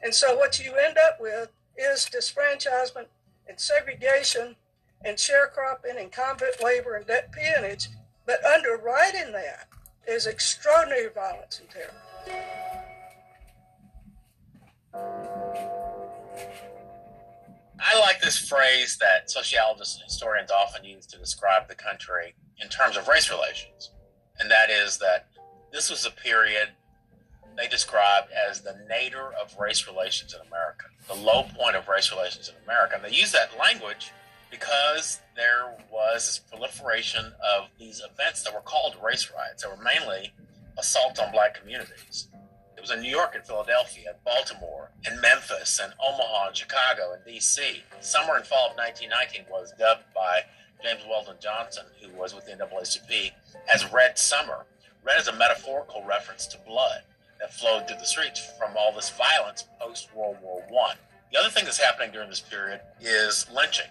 And 0.03 0.15
so 0.15 0.37
what 0.37 0.59
you 0.59 0.75
end 0.75 0.97
up 0.99 1.21
with 1.21 1.51
is 1.77 2.09
disfranchisement 2.13 3.07
and 3.49 3.59
segregation 3.59 4.57
and 5.05 5.17
sharecropping 5.17 6.01
and 6.01 6.11
convict 6.11 6.63
labor 6.63 6.97
and 6.97 7.07
debt 7.07 7.31
peonage. 7.33 7.89
But 8.27 8.45
underwriting 8.45 9.33
that 9.33 9.69
is 10.09 10.27
extraordinary 10.27 11.09
violence 11.15 11.61
and 11.61 11.71
terror. 11.71 11.95
I 17.79 17.99
like 18.01 18.21
this 18.21 18.39
phrase 18.39 18.97
that 18.99 19.31
sociologists 19.31 19.97
and 19.97 20.05
historians 20.05 20.51
often 20.51 20.85
use 20.85 21.07
to 21.07 21.19
describe 21.19 21.69
the 21.69 21.75
country 21.75 22.35
in 22.61 22.69
terms 22.69 22.97
of 22.97 23.07
race 23.07 23.31
relations, 23.31 23.91
and 24.41 24.51
that 24.51 24.71
is 24.71 24.99
that 24.99 25.29
this 25.73 25.91
was 25.91 26.07
a 26.07 26.11
period 26.11 26.71
they 27.57 27.69
described 27.69 28.29
as 28.49 28.61
the 28.61 28.77
nadir 28.89 29.33
of 29.41 29.57
race 29.59 29.87
relations 29.87 30.35
in 30.35 30.47
America, 30.47 30.87
the 31.09 31.15
low 31.15 31.43
point 31.43 31.77
of 31.77 31.89
race 31.89 32.11
relations 32.11 32.49
in 32.49 32.55
America. 32.65 32.97
And 32.97 33.05
they 33.05 33.17
use 33.17 33.33
that 33.33 33.59
language 33.59 34.13
because 34.51 35.21
there 35.35 35.77
was 35.91 36.27
this 36.27 36.39
proliferation 36.39 37.33
of 37.55 37.69
these 37.79 38.01
events 38.01 38.43
that 38.43 38.55
were 38.55 38.61
called 38.61 38.97
race 39.03 39.31
riots 39.37 39.63
that 39.63 39.71
were 39.71 39.83
mainly 39.83 40.33
assault 40.79 41.19
on 41.19 41.33
black 41.33 41.59
communities. 41.59 42.29
It 42.77 42.81
was 42.81 42.91
in 42.91 43.01
New 43.01 43.11
York 43.11 43.35
and 43.35 43.45
Philadelphia, 43.45 44.11
and 44.11 44.25
Baltimore, 44.25 44.91
and 45.07 45.21
Memphis, 45.21 45.81
and 45.83 45.93
Omaha, 46.01 46.49
and 46.49 46.57
Chicago, 46.57 47.13
and 47.15 47.25
D.C. 47.25 47.83
Summer 48.01 48.37
and 48.37 48.47
fall 48.47 48.71
of 48.71 48.77
1919 48.77 49.47
was 49.51 49.73
dubbed 49.79 50.05
by 50.15 50.43
James 50.83 51.03
Weldon 51.09 51.37
Johnson, 51.41 51.87
who 52.01 52.11
was 52.17 52.35
with 52.35 52.47
the 52.47 52.53
NAACP, 52.53 53.33
as 53.73 53.91
Red 53.93 54.19
Summer. 54.19 54.67
Red 55.03 55.21
is 55.21 55.29
a 55.29 55.37
metaphorical 55.37 56.05
reference 56.05 56.47
to 56.49 56.59
blood 56.67 57.03
that 57.41 57.55
flowed 57.55 57.89
through 57.89 57.99
the 57.99 58.07
streets 58.07 58.41
from 58.59 58.77
all 58.77 58.93
this 58.93 59.11
violence 59.11 59.65
post 59.81 60.15
World 60.15 60.37
War 60.43 60.63
One. 60.69 60.97
The 61.33 61.39
other 61.39 61.51
thing 61.51 61.65
that's 61.65 61.81
happening 61.81 62.13
during 62.13 62.29
this 62.29 62.41
period 62.41 62.81
is 63.01 63.47
lynching. 63.53 63.91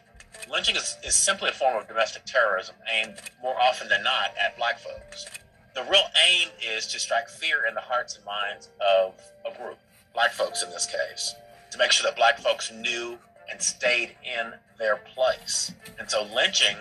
Lynching 0.50 0.76
is, 0.76 0.98
is 1.04 1.16
simply 1.16 1.50
a 1.50 1.54
form 1.54 1.78
of 1.78 1.88
domestic 1.88 2.26
terrorism 2.26 2.76
aimed 2.94 3.16
more 3.42 3.60
often 3.60 3.88
than 3.88 4.04
not 4.04 4.34
at 4.44 4.58
black 4.58 4.80
folks. 4.80 5.26
The 5.74 5.84
real 5.84 6.06
aim 6.30 6.50
is 6.66 6.88
to 6.88 7.00
strike 7.00 7.28
fear 7.28 7.66
in 7.68 7.74
the 7.74 7.82
hearts 7.82 8.16
and 8.16 8.26
minds 8.26 8.70
of 8.80 9.14
a 9.46 9.58
group, 9.58 9.78
black 10.14 10.32
folks 10.32 10.64
in 10.64 10.70
this 10.70 10.86
case, 10.86 11.36
to 11.72 11.78
make 11.78 11.92
sure 11.92 12.10
that 12.10 12.16
black 12.16 12.40
folks 12.40 12.72
knew 12.72 13.18
and 13.52 13.62
stayed 13.62 14.16
in 14.24 14.54
their 14.80 14.98
place. 14.98 15.74
And 16.00 16.10
so 16.10 16.28
lynching 16.34 16.78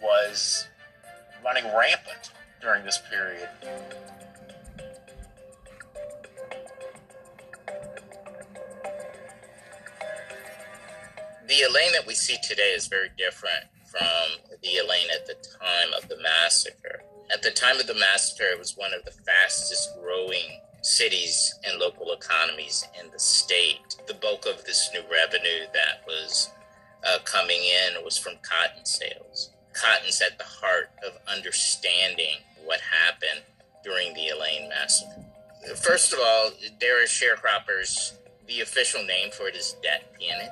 was 0.00 0.66
running 1.44 1.64
rampant 1.64 2.32
during 2.60 2.84
this 2.84 3.00
period. 3.10 3.48
The 11.48 11.62
Elaine 11.62 11.92
that 11.92 12.06
we 12.06 12.12
see 12.12 12.36
today 12.42 12.74
is 12.76 12.88
very 12.88 13.08
different 13.16 13.64
from 13.90 14.56
the 14.62 14.76
Elaine 14.84 15.08
at 15.14 15.26
the 15.26 15.32
time 15.32 15.94
of 15.96 16.06
the 16.10 16.18
massacre. 16.20 17.00
At 17.32 17.42
the 17.42 17.50
time 17.50 17.80
of 17.80 17.86
the 17.86 17.94
massacre, 17.94 18.44
it 18.52 18.58
was 18.58 18.76
one 18.76 18.92
of 18.92 19.02
the 19.06 19.12
fastest 19.24 19.88
growing 19.98 20.60
cities 20.82 21.58
and 21.64 21.80
local 21.80 22.12
economies 22.12 22.84
in 23.02 23.10
the 23.10 23.18
state. 23.18 23.96
The 24.06 24.12
bulk 24.12 24.44
of 24.44 24.62
this 24.66 24.90
new 24.92 25.00
revenue 25.10 25.64
that 25.72 26.04
was 26.06 26.50
uh, 27.06 27.18
coming 27.24 27.62
in 27.62 28.04
was 28.04 28.18
from 28.18 28.34
cotton 28.42 28.84
sales. 28.84 29.50
Cotton's 29.72 30.20
at 30.20 30.36
the 30.36 30.44
heart 30.44 30.90
of 31.06 31.18
understanding 31.34 32.44
what 32.66 32.80
happened 32.80 33.40
during 33.82 34.12
the 34.12 34.28
Elaine 34.28 34.68
massacre. 34.68 35.24
First 35.76 36.12
of 36.12 36.18
all, 36.22 36.50
there 36.78 37.02
are 37.02 37.06
sharecroppers. 37.06 38.12
The 38.48 38.62
official 38.62 39.04
name 39.04 39.30
for 39.30 39.46
it 39.46 39.54
is 39.54 39.76
debt 39.82 40.10
peonage. 40.18 40.50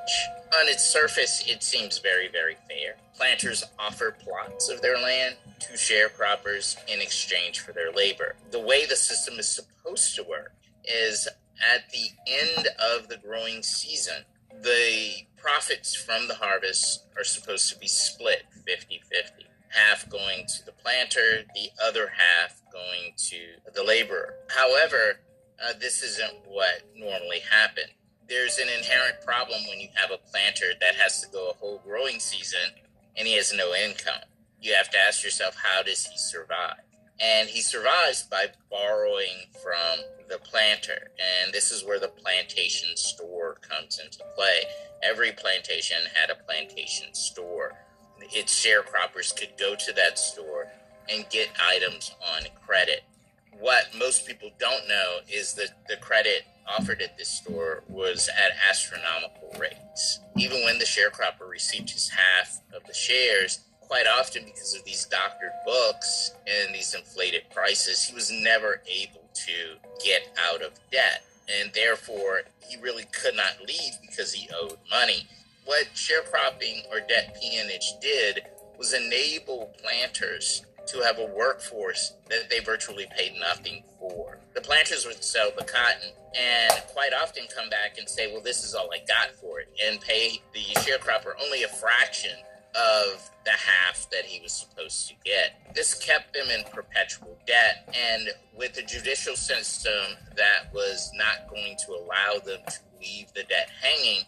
On 0.60 0.68
its 0.68 0.84
surface, 0.84 1.42
it 1.46 1.62
seems 1.62 1.98
very, 1.98 2.28
very 2.28 2.56
fair. 2.68 2.96
Planters 3.16 3.64
offer 3.78 4.14
plots 4.22 4.68
of 4.68 4.82
their 4.82 4.98
land 4.98 5.36
to 5.60 5.72
sharecroppers 5.72 6.76
in 6.86 7.00
exchange 7.00 7.60
for 7.60 7.72
their 7.72 7.90
labor. 7.90 8.36
The 8.50 8.60
way 8.60 8.84
the 8.84 8.96
system 8.96 9.38
is 9.38 9.48
supposed 9.48 10.14
to 10.16 10.22
work 10.22 10.52
is 10.84 11.26
at 11.74 11.90
the 11.90 12.08
end 12.26 12.68
of 12.78 13.08
the 13.08 13.16
growing 13.16 13.62
season, 13.62 14.24
the 14.62 15.26
profits 15.36 15.94
from 15.94 16.28
the 16.28 16.34
harvest 16.34 17.06
are 17.16 17.24
supposed 17.24 17.72
to 17.72 17.78
be 17.78 17.88
split 17.88 18.42
50 18.66 19.00
50. 19.10 19.46
Half 19.68 20.08
going 20.10 20.46
to 20.46 20.66
the 20.66 20.72
planter, 20.72 21.44
the 21.54 21.70
other 21.82 22.08
half 22.08 22.60
going 22.72 23.12
to 23.30 23.72
the 23.74 23.82
laborer. 23.82 24.34
However, 24.48 25.20
uh, 25.62 25.72
this 25.80 26.02
isn't 26.02 26.34
what 26.46 26.82
normally 26.94 27.40
happens. 27.50 27.92
There's 28.28 28.58
an 28.58 28.68
inherent 28.68 29.20
problem 29.24 29.60
when 29.68 29.80
you 29.80 29.88
have 29.94 30.10
a 30.10 30.18
planter 30.30 30.72
that 30.80 30.96
has 30.96 31.20
to 31.22 31.28
go 31.30 31.50
a 31.50 31.54
whole 31.54 31.80
growing 31.86 32.18
season 32.18 32.74
and 33.16 33.26
he 33.26 33.36
has 33.36 33.52
no 33.52 33.72
income. 33.74 34.22
You 34.60 34.74
have 34.74 34.90
to 34.90 34.98
ask 34.98 35.22
yourself, 35.22 35.56
how 35.62 35.82
does 35.82 36.06
he 36.06 36.18
survive? 36.18 36.80
And 37.20 37.48
he 37.48 37.60
survives 37.60 38.24
by 38.24 38.46
borrowing 38.70 39.46
from 39.62 40.04
the 40.28 40.38
planter. 40.38 41.10
And 41.44 41.52
this 41.52 41.70
is 41.70 41.84
where 41.84 42.00
the 42.00 42.08
plantation 42.08 42.96
store 42.96 43.58
comes 43.62 44.00
into 44.02 44.18
play. 44.34 44.64
Every 45.02 45.32
plantation 45.32 45.98
had 46.14 46.30
a 46.30 46.42
plantation 46.44 47.14
store. 47.14 47.72
Its 48.20 48.52
sharecroppers 48.52 49.34
could 49.34 49.52
go 49.58 49.74
to 49.76 49.92
that 49.92 50.18
store 50.18 50.66
and 51.08 51.28
get 51.30 51.48
items 51.60 52.14
on 52.34 52.42
credit. 52.66 53.04
What 53.60 53.86
most 53.98 54.26
people 54.26 54.50
don't 54.58 54.86
know 54.86 55.18
is 55.28 55.54
that 55.54 55.70
the 55.88 55.96
credit 55.96 56.42
offered 56.66 57.00
at 57.00 57.16
this 57.16 57.28
store 57.28 57.82
was 57.88 58.28
at 58.28 58.52
astronomical 58.68 59.54
rates. 59.58 60.20
Even 60.36 60.62
when 60.64 60.78
the 60.78 60.84
sharecropper 60.84 61.48
received 61.48 61.90
his 61.90 62.10
half 62.10 62.60
of 62.74 62.84
the 62.86 62.94
shares, 62.94 63.60
quite 63.80 64.06
often 64.06 64.44
because 64.44 64.74
of 64.74 64.84
these 64.84 65.06
doctored 65.06 65.52
books 65.64 66.32
and 66.46 66.74
these 66.74 66.94
inflated 66.94 67.42
prices, 67.50 68.04
he 68.04 68.14
was 68.14 68.30
never 68.30 68.82
able 68.88 69.28
to 69.32 69.76
get 70.04 70.22
out 70.50 70.62
of 70.62 70.72
debt. 70.90 71.24
And 71.60 71.72
therefore, 71.72 72.42
he 72.68 72.76
really 72.80 73.04
could 73.12 73.36
not 73.36 73.60
leave 73.66 73.92
because 74.02 74.32
he 74.32 74.48
owed 74.60 74.78
money. 74.90 75.28
What 75.64 75.86
sharecropping 75.94 76.82
or 76.90 77.00
debt 77.00 77.36
peonage 77.40 77.92
did 78.00 78.42
was 78.76 78.92
enable 78.92 79.72
planters 79.82 80.64
to 80.88 81.00
have 81.00 81.18
a 81.18 81.26
workforce 81.26 82.14
that 82.28 82.48
they 82.50 82.60
virtually 82.60 83.06
paid 83.16 83.32
nothing 83.38 83.82
for. 83.98 84.38
The 84.54 84.60
planters 84.60 85.06
would 85.06 85.22
sell 85.22 85.50
the 85.56 85.64
cotton 85.64 86.10
and 86.36 86.72
quite 86.88 87.12
often 87.12 87.44
come 87.54 87.68
back 87.70 87.98
and 87.98 88.08
say, 88.08 88.32
Well, 88.32 88.42
this 88.42 88.64
is 88.64 88.74
all 88.74 88.90
I 88.92 88.98
got 89.06 89.34
for 89.34 89.60
it, 89.60 89.68
and 89.84 90.00
pay 90.00 90.40
the 90.52 90.60
sharecropper 90.80 91.32
only 91.42 91.62
a 91.62 91.68
fraction 91.68 92.32
of 92.76 93.30
the 93.44 93.52
half 93.52 94.08
that 94.10 94.24
he 94.26 94.40
was 94.40 94.52
supposed 94.52 95.08
to 95.08 95.14
get. 95.24 95.74
This 95.74 95.94
kept 95.94 96.34
them 96.34 96.48
in 96.48 96.64
perpetual 96.70 97.38
debt, 97.46 97.88
and 97.94 98.28
with 98.56 98.76
a 98.76 98.82
judicial 98.82 99.34
system 99.34 100.16
that 100.36 100.72
was 100.74 101.10
not 101.14 101.48
going 101.48 101.76
to 101.86 101.92
allow 101.92 102.38
them 102.44 102.60
to 102.66 102.78
leave 103.00 103.32
the 103.32 103.44
debt 103.44 103.70
hanging, 103.80 104.24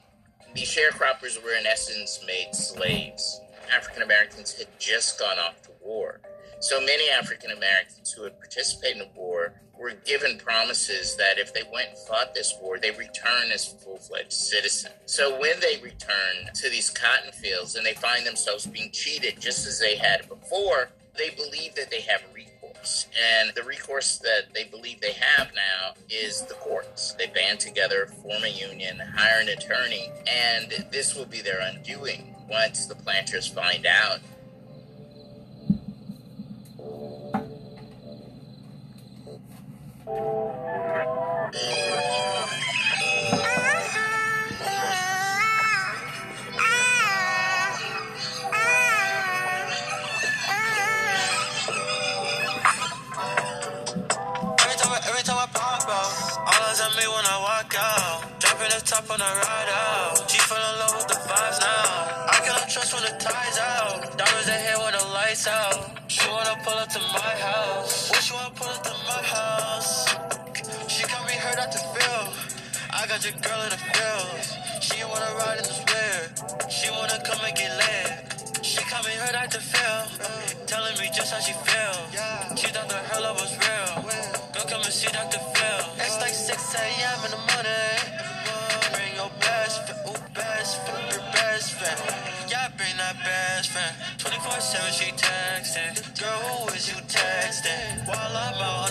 the 0.54 0.62
sharecroppers 0.62 1.42
were 1.42 1.54
in 1.58 1.66
essence 1.66 2.24
made 2.26 2.54
slaves. 2.54 3.40
African 3.74 4.02
Americans 4.02 4.52
had 4.52 4.68
just 4.78 5.18
gone 5.18 5.38
off 5.38 5.60
to 5.62 5.70
war. 5.82 6.20
So 6.60 6.80
many 6.80 7.08
African 7.08 7.52
Americans 7.52 8.10
who 8.12 8.24
had 8.24 8.38
participated 8.38 9.00
in 9.00 9.08
the 9.08 9.20
war 9.20 9.54
were 9.78 9.92
given 10.04 10.38
promises 10.38 11.16
that 11.16 11.38
if 11.38 11.54
they 11.54 11.62
went 11.72 11.90
and 11.90 11.98
fought 11.98 12.34
this 12.34 12.54
war, 12.60 12.78
they 12.78 12.90
return 12.90 13.52
as 13.52 13.64
full 13.64 13.96
fledged 13.98 14.32
citizens. 14.32 14.94
So 15.06 15.38
when 15.38 15.60
they 15.60 15.76
return 15.80 16.52
to 16.52 16.68
these 16.68 16.90
cotton 16.90 17.30
fields 17.32 17.76
and 17.76 17.86
they 17.86 17.94
find 17.94 18.26
themselves 18.26 18.66
being 18.66 18.90
cheated 18.90 19.40
just 19.40 19.68
as 19.68 19.78
they 19.78 19.96
had 19.96 20.28
before, 20.28 20.90
they 21.16 21.30
believe 21.30 21.76
that 21.76 21.90
they 21.90 22.00
have 22.02 22.22
recourse. 22.34 23.06
And 23.40 23.52
the 23.54 23.62
recourse 23.62 24.18
that 24.18 24.52
they 24.52 24.64
believe 24.64 25.00
they 25.00 25.12
have 25.12 25.52
now 25.54 25.94
is 26.10 26.42
the 26.42 26.54
courts. 26.54 27.12
They 27.12 27.26
band 27.26 27.60
together, 27.60 28.06
form 28.22 28.42
a 28.42 28.48
union, 28.48 28.98
hire 28.98 29.40
an 29.40 29.48
attorney, 29.48 30.10
and 30.26 30.86
this 30.90 31.14
will 31.14 31.26
be 31.26 31.40
their 31.40 31.60
undoing 31.60 32.34
once 32.48 32.86
the 32.86 32.94
planters 32.96 33.46
find 33.46 33.86
out 33.86 34.20
top 40.08 40.20
on 56.80 56.96
me 56.96 57.06
when 57.06 57.26
I 57.26 57.38
walk 57.44 57.74
out. 57.76 58.40
Dropping 58.40 58.70
the 58.70 59.24
ride 59.24 59.68
out. 59.68 60.30
She 60.30 60.38
fell 60.38 60.56
in 60.56 60.78
love 60.78 60.94
with 60.96 61.08
the 61.08 61.14
vibes 61.14 61.60
now. 61.60 62.26
I 62.26 62.40
cannot 62.44 62.68
trust 62.70 62.94
when 62.94 63.02
the 63.02 63.10
ties 63.20 63.58
out. 63.58 64.16
Diamonds 64.16 64.48
in 64.48 64.58
here 64.64 64.78
when 64.78 64.92
the 64.92 65.04
lights 65.12 65.46
out. 65.46 66.10
She 66.10 66.26
wanna 66.28 66.56
pull 66.64 66.74
up 66.74 66.88
to 66.88 66.98
my 66.98 67.34
house. 67.46 68.10
Wish 68.10 68.30
you 68.30 68.36
wanna 68.36 68.54
pull 68.54 68.68
up 68.68 68.82
to 68.82 68.90
my 68.90 68.96
house. 68.96 69.07
Me 71.58 71.64
out 71.64 71.72
the 71.72 71.78
field. 71.78 72.34
I 72.90 73.06
got 73.06 73.20
your 73.24 73.34
girl 73.42 73.60
in 73.66 73.70
the 73.70 73.82
field. 73.90 74.82
She 74.82 75.02
wanna 75.04 75.32
ride 75.38 75.58
in 75.58 75.66
the 75.66 75.76
split. 75.82 76.70
She 76.70 76.90
wanna 76.90 77.18
come 77.26 77.40
and 77.44 77.54
get 77.56 77.70
lit. 77.82 78.64
She 78.64 78.78
me 78.78 79.12
hurt 79.22 79.34
out 79.34 79.50
the 79.50 79.60
field. 79.60 80.06
Telling 80.66 80.96
me 80.98 81.10
just 81.12 81.32
how 81.32 81.40
she 81.40 81.54
feel. 81.66 81.98
She 82.56 82.68
thought 82.74 82.88
that 82.88 83.04
her 83.10 83.20
love 83.20 83.40
was 83.40 83.52
real. 83.58 83.90
Go 84.54 84.60
come 84.70 84.82
and 84.82 84.92
see 84.92 85.10
Dr. 85.10 85.42
Phil. 85.54 85.82
It's 85.98 86.18
like 86.20 86.34
6 86.34 86.74
a.m. 86.74 87.18
in 87.26 87.30
the 87.36 87.42
morning. 87.50 87.98
Bring 88.94 89.14
your 89.16 89.30
best 89.40 89.86
friend. 89.86 90.00
Ooh, 90.08 90.22
best 90.34 90.72
friend. 90.84 91.04
Your 91.10 91.26
best 91.32 91.74
friend. 91.74 91.98
Yeah, 92.50 92.68
bring 92.76 92.96
that 93.02 93.16
best 93.24 93.70
friend. 93.70 93.94
24 94.18 94.60
7 94.60 94.92
she 94.92 95.10
texting. 95.12 95.94
Girl, 96.20 96.38
who 96.46 96.74
is 96.74 96.86
you 96.90 96.98
texting? 97.08 98.06
While 98.06 98.36
I'm 98.46 98.62
out 98.62 98.87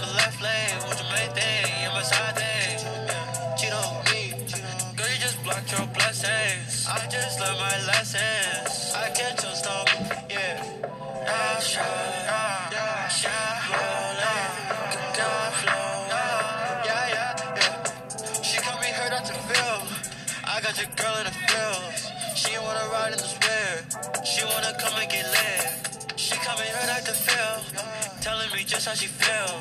how 28.87 28.93
she 28.95 29.07
feel. 29.07 29.51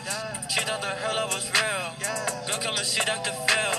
She 0.46 0.62
thought 0.62 0.78
that 0.86 1.02
her 1.02 1.14
love 1.18 1.34
was 1.34 1.50
real. 1.50 1.86
Go 2.46 2.62
come 2.62 2.78
and 2.78 2.86
see 2.86 3.02
Dr. 3.02 3.34
Phil. 3.34 3.74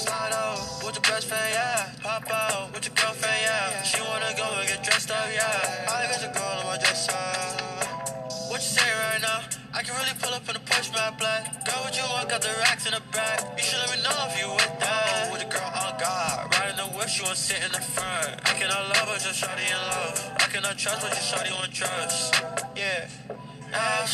Slide 0.00 0.32
out 0.32 0.56
with 0.80 0.96
your 0.96 1.04
best 1.04 1.28
friend, 1.28 1.44
yeah. 1.52 1.92
Pop 2.00 2.24
out 2.32 2.72
with 2.72 2.88
your 2.88 2.96
girlfriend, 2.96 3.36
yeah. 3.44 3.82
She 3.84 4.00
wanna 4.00 4.32
go 4.32 4.48
and 4.56 4.64
get 4.64 4.80
dressed 4.80 5.10
up, 5.12 5.28
yeah. 5.28 5.92
I 5.92 6.08
got 6.08 6.24
your 6.24 6.32
girl 6.32 6.64
on 6.64 6.66
my 6.72 6.78
dress 6.80 7.04
up. 7.12 8.48
What 8.48 8.64
you 8.64 8.72
say 8.80 8.88
right 8.88 9.20
now? 9.20 9.44
I 9.76 9.84
can 9.84 9.92
really 10.00 10.16
pull 10.16 10.32
up 10.32 10.48
in 10.48 10.56
a 10.56 10.64
push 10.64 10.88
back 10.88 11.18
black. 11.20 11.44
Girl, 11.68 11.84
what 11.84 11.92
you 11.92 12.08
want? 12.08 12.24
Got 12.32 12.40
the 12.40 12.54
racks 12.64 12.88
in 12.88 12.96
the 12.96 13.04
back. 13.12 13.44
You 13.60 13.64
should 13.68 13.84
let 13.84 13.92
me 13.92 14.00
know 14.00 14.16
if 14.24 14.40
you 14.40 14.48
with 14.48 14.72
that. 14.80 15.28
With 15.28 15.44
a 15.44 15.50
girl 15.52 15.68
on 15.84 16.00
God. 16.00 16.48
Riding 16.56 16.80
the 16.80 16.88
whip, 16.96 17.12
she 17.12 17.20
wanna 17.20 17.36
sit 17.36 17.60
in 17.60 17.72
the 17.76 17.84
front. 17.92 18.40
I 18.40 18.56
cannot 18.56 18.88
love 18.88 19.12
her, 19.12 19.20
just 19.20 19.36
shawty 19.36 19.68
in 19.68 19.80
love. 19.92 20.16
I 20.40 20.48
cannot 20.48 20.80
trust, 20.80 21.04
but 21.04 21.12
just 21.12 21.28
shawty 21.28 21.52
want 21.52 21.76
trust. 21.76 22.40
Yeah. 22.72 23.04
I. 23.74 24.06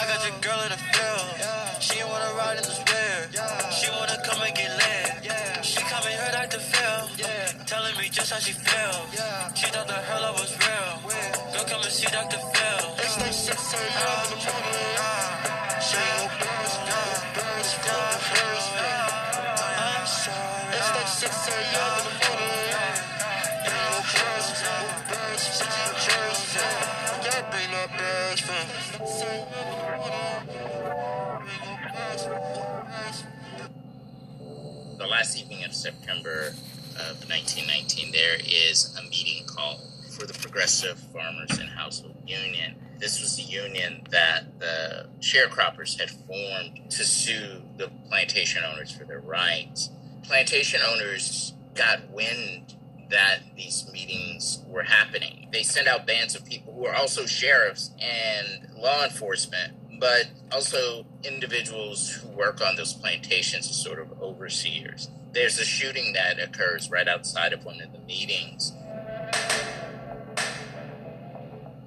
Got 0.08 0.26
your 0.28 0.40
girl 0.42 0.62
in 0.64 0.72
the 0.72 0.78
field. 0.78 1.82
She 1.82 2.04
wanna 2.04 2.34
ride 2.38 2.58
in 2.58 2.64
the 2.64 2.72
spirit. 2.72 3.30
She 3.74 3.92
wanna 3.92 4.18
come 4.26 4.42
and 4.42 4.56
get 4.56 4.72
lit. 4.78 5.26
She 5.66 5.80
me 6.06 6.14
hurt 6.14 6.36
out 6.36 6.52
the 6.52 6.60
field. 6.60 7.10
Telling 7.68 7.98
me 7.98 8.10
just 8.10 8.32
how 8.34 8.40
she 8.40 8.54
feel. 8.54 9.08
She 9.56 9.68
thought 9.68 9.88
that 9.88 10.04
her 10.06 10.22
love 10.22 10.40
was 10.40 10.54
real. 10.58 11.12
Go 11.54 11.64
come 11.66 11.84
and 11.84 11.92
see 11.92 12.08
Dr. 12.12 12.38
Phil. 12.40 12.96
It's 12.98 13.18
like 13.22 13.34
6 13.34 13.74
a.m. 13.74 14.34
in 14.34 14.40
the 14.40 14.54
morning. 14.64 15.82
She 15.82 15.98
ain't 15.98 16.47
the 34.98 35.06
last 35.06 35.38
evening 35.38 35.66
of 35.66 35.74
September 35.74 36.54
of 36.96 37.20
1919, 37.28 38.12
there 38.14 38.36
is 38.46 38.96
a 38.98 39.02
meeting 39.10 39.46
call 39.48 39.82
for 40.10 40.26
the 40.26 40.34
Progressive 40.34 40.98
Farmers 41.12 41.60
and 41.60 41.70
Household 41.70 42.16
Union. 42.26 42.76
This 43.00 43.22
was 43.22 43.36
the 43.36 43.44
union 43.44 44.08
that 44.12 44.60
the 44.60 45.08
sharecroppers 45.20 46.00
had 46.00 46.10
formed 46.10 46.90
to 46.90 47.04
sue 47.04 47.62
the 47.78 47.92
plantation 48.08 48.64
owners 48.64 48.92
for 48.92 49.04
their 49.04 49.20
rights. 49.20 49.90
Plantation 50.28 50.82
owners 50.86 51.54
got 51.74 52.10
wind 52.10 52.76
that 53.10 53.40
these 53.56 53.90
meetings 53.94 54.62
were 54.68 54.84
happening. 54.84 55.48
They 55.54 55.64
sent 55.64 55.88
out 55.88 56.06
bands 56.06 56.36
of 56.36 56.44
people 56.46 56.74
who 56.74 56.86
are 56.86 56.96
also 56.96 57.26
sheriffs 57.26 57.92
and 58.02 58.68
law 58.76 59.06
enforcement, 59.06 60.00
but 60.02 60.26
also 60.52 61.06
individuals 61.24 62.10
who 62.12 62.28
work 62.30 62.60
on 62.60 62.76
those 62.76 62.94
plantations 62.94 63.70
as 63.70 63.82
sort 63.82 64.00
of 64.00 64.22
overseers. 64.22 65.10
There's 65.32 65.60
a 65.60 65.66
shooting 65.66 66.12
that 66.14 66.40
occurs 66.40 66.92
right 66.92 67.08
outside 67.08 67.54
of 67.54 67.64
one 67.64 67.80
of 67.80 67.94
the 67.94 68.00
meetings. 68.00 68.74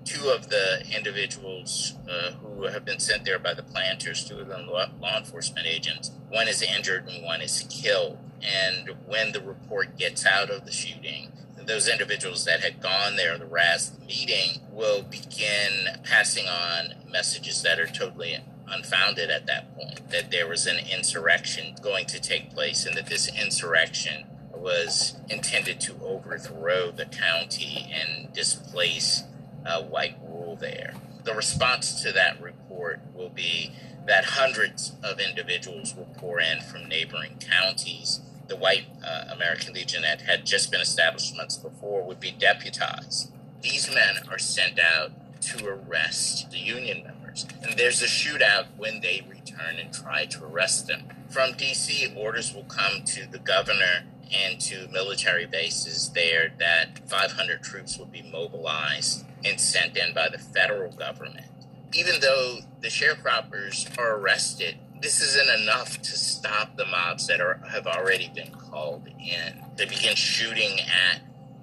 Two 0.07 0.31
of 0.31 0.49
the 0.49 0.83
individuals 0.97 1.95
uh, 2.11 2.33
who 2.33 2.65
have 2.65 2.87
been 2.87 2.99
sent 3.01 3.25
there 3.25 3.39
by 3.39 3.53
the 3.53 3.63
planters, 3.63 4.25
two 4.25 4.39
of 4.39 4.49
them 4.49 4.67
law 4.67 4.87
law 4.99 5.19
enforcement 5.19 5.67
agents, 5.67 6.11
one 6.31 6.49
is 6.49 6.63
injured 6.63 7.07
and 7.07 7.23
one 7.23 7.43
is 7.43 7.67
killed. 7.71 8.19
And 8.43 8.97
when 9.07 9.33
the 9.33 9.41
report 9.41 9.97
gets 9.99 10.25
out 10.25 10.51
of 10.51 10.65
the 10.65 10.73
shooting, 10.73 11.33
those 11.67 11.89
individuals 11.89 12.45
that 12.45 12.61
had 12.61 12.83
gone 12.83 13.17
there 13.17 13.39
the 13.39 13.45
the 13.45 13.93
meeting 14.07 14.61
will 14.73 15.03
begin 15.03 16.01
passing 16.03 16.47
on 16.49 16.95
messages 17.09 17.63
that 17.63 17.79
are 17.79 17.87
totally 17.87 18.39
unfounded 18.67 19.31
at 19.31 19.47
that 19.47 19.75
point. 19.77 20.09
That 20.11 20.31
there 20.31 20.49
was 20.49 20.67
an 20.67 20.79
insurrection 20.79 21.77
going 21.83 22.07
to 22.07 22.21
take 22.21 22.53
place 22.53 22.87
and 22.87 22.97
that 22.97 23.07
this 23.07 23.29
insurrection 23.29 24.27
was 24.53 25.17
intended 25.29 25.81
to 25.81 25.95
overthrow 26.03 26.91
the 26.91 27.07
county 27.07 27.91
and 27.93 28.33
displace 28.33 29.25
uh, 29.67 29.83
white 29.83 30.17
rule 30.23 30.57
there. 30.61 30.95
The 31.25 31.35
response 31.35 32.03
to 32.03 32.13
that 32.13 32.41
report 32.41 33.01
will 33.15 33.31
be 33.31 33.73
that 34.07 34.25
hundreds 34.25 34.93
of 35.03 35.21
individuals 35.21 35.95
will 35.95 36.09
pour 36.17 36.41
in 36.41 36.61
from 36.61 36.89
neighboring 36.89 37.39
counties. 37.39 38.21
The 38.51 38.57
white 38.57 38.87
uh, 39.05 39.27
American 39.33 39.75
Legion 39.75 40.03
that 40.03 40.23
had 40.23 40.45
just 40.45 40.73
been 40.73 40.81
established 40.81 41.37
months 41.37 41.57
before 41.57 42.03
would 42.03 42.19
be 42.19 42.33
deputized. 42.33 43.33
These 43.63 43.95
men 43.95 44.17
are 44.29 44.41
sent 44.41 44.81
out 44.81 45.13
to 45.43 45.69
arrest 45.69 46.51
the 46.51 46.59
Union 46.59 47.05
members. 47.05 47.47
And 47.63 47.79
there's 47.79 48.03
a 48.03 48.07
shootout 48.07 48.67
when 48.77 49.03
they 49.03 49.25
return 49.29 49.77
and 49.79 49.95
try 49.95 50.27
to 50.27 50.45
arrest 50.45 50.89
them. 50.89 51.05
From 51.29 51.53
DC, 51.53 52.17
orders 52.17 52.53
will 52.53 52.65
come 52.65 53.05
to 53.05 53.25
the 53.31 53.39
governor 53.39 54.03
and 54.33 54.61
to 54.63 54.89
military 54.89 55.47
bases 55.47 56.11
there 56.11 56.53
that 56.59 57.09
500 57.09 57.63
troops 57.63 57.99
will 57.99 58.07
be 58.07 58.23
mobilized 58.23 59.25
and 59.45 59.61
sent 59.61 59.97
in 59.97 60.13
by 60.13 60.29
the 60.29 60.39
federal 60.39 60.91
government. 60.91 61.47
Even 61.95 62.21
though 62.21 62.59
the 62.81 62.89
sharecroppers 62.89 63.97
are 63.97 64.17
arrested, 64.17 64.77
this 65.01 65.23
isn't 65.23 65.63
enough 65.63 66.01
to 66.03 66.11
stop 66.13 66.77
the 66.77 66.85
mobs 66.85 67.27
that 67.27 67.41
are 67.41 67.61
have 67.71 67.87
already 67.87 68.31
been 68.35 68.53
called 68.53 69.09
in. 69.19 69.65
They 69.77 69.87
begin 69.87 70.15
shooting 70.15 70.81
at 70.81 71.21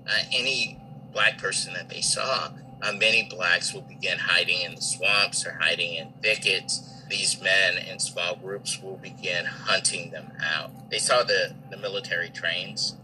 uh, 0.07 0.23
any 0.33 0.79
black 1.13 1.37
person 1.37 1.73
that 1.73 1.89
they 1.89 2.01
saw. 2.01 2.49
Uh, 2.81 2.93
many 2.93 3.27
blacks 3.29 3.73
will 3.73 3.81
begin 3.81 4.17
hiding 4.19 4.61
in 4.61 4.75
the 4.75 4.81
swamps 4.81 5.45
or 5.45 5.57
hiding 5.59 5.95
in 5.95 6.13
thickets. 6.21 7.03
These 7.09 7.41
men 7.41 7.77
in 7.77 7.99
small 7.99 8.35
groups 8.35 8.81
will 8.81 8.97
begin 8.97 9.45
hunting 9.45 10.11
them 10.11 10.31
out. 10.43 10.89
They 10.89 10.99
saw 10.99 11.23
the, 11.23 11.53
the 11.71 11.77
military 11.77 12.29
trains 12.29 12.95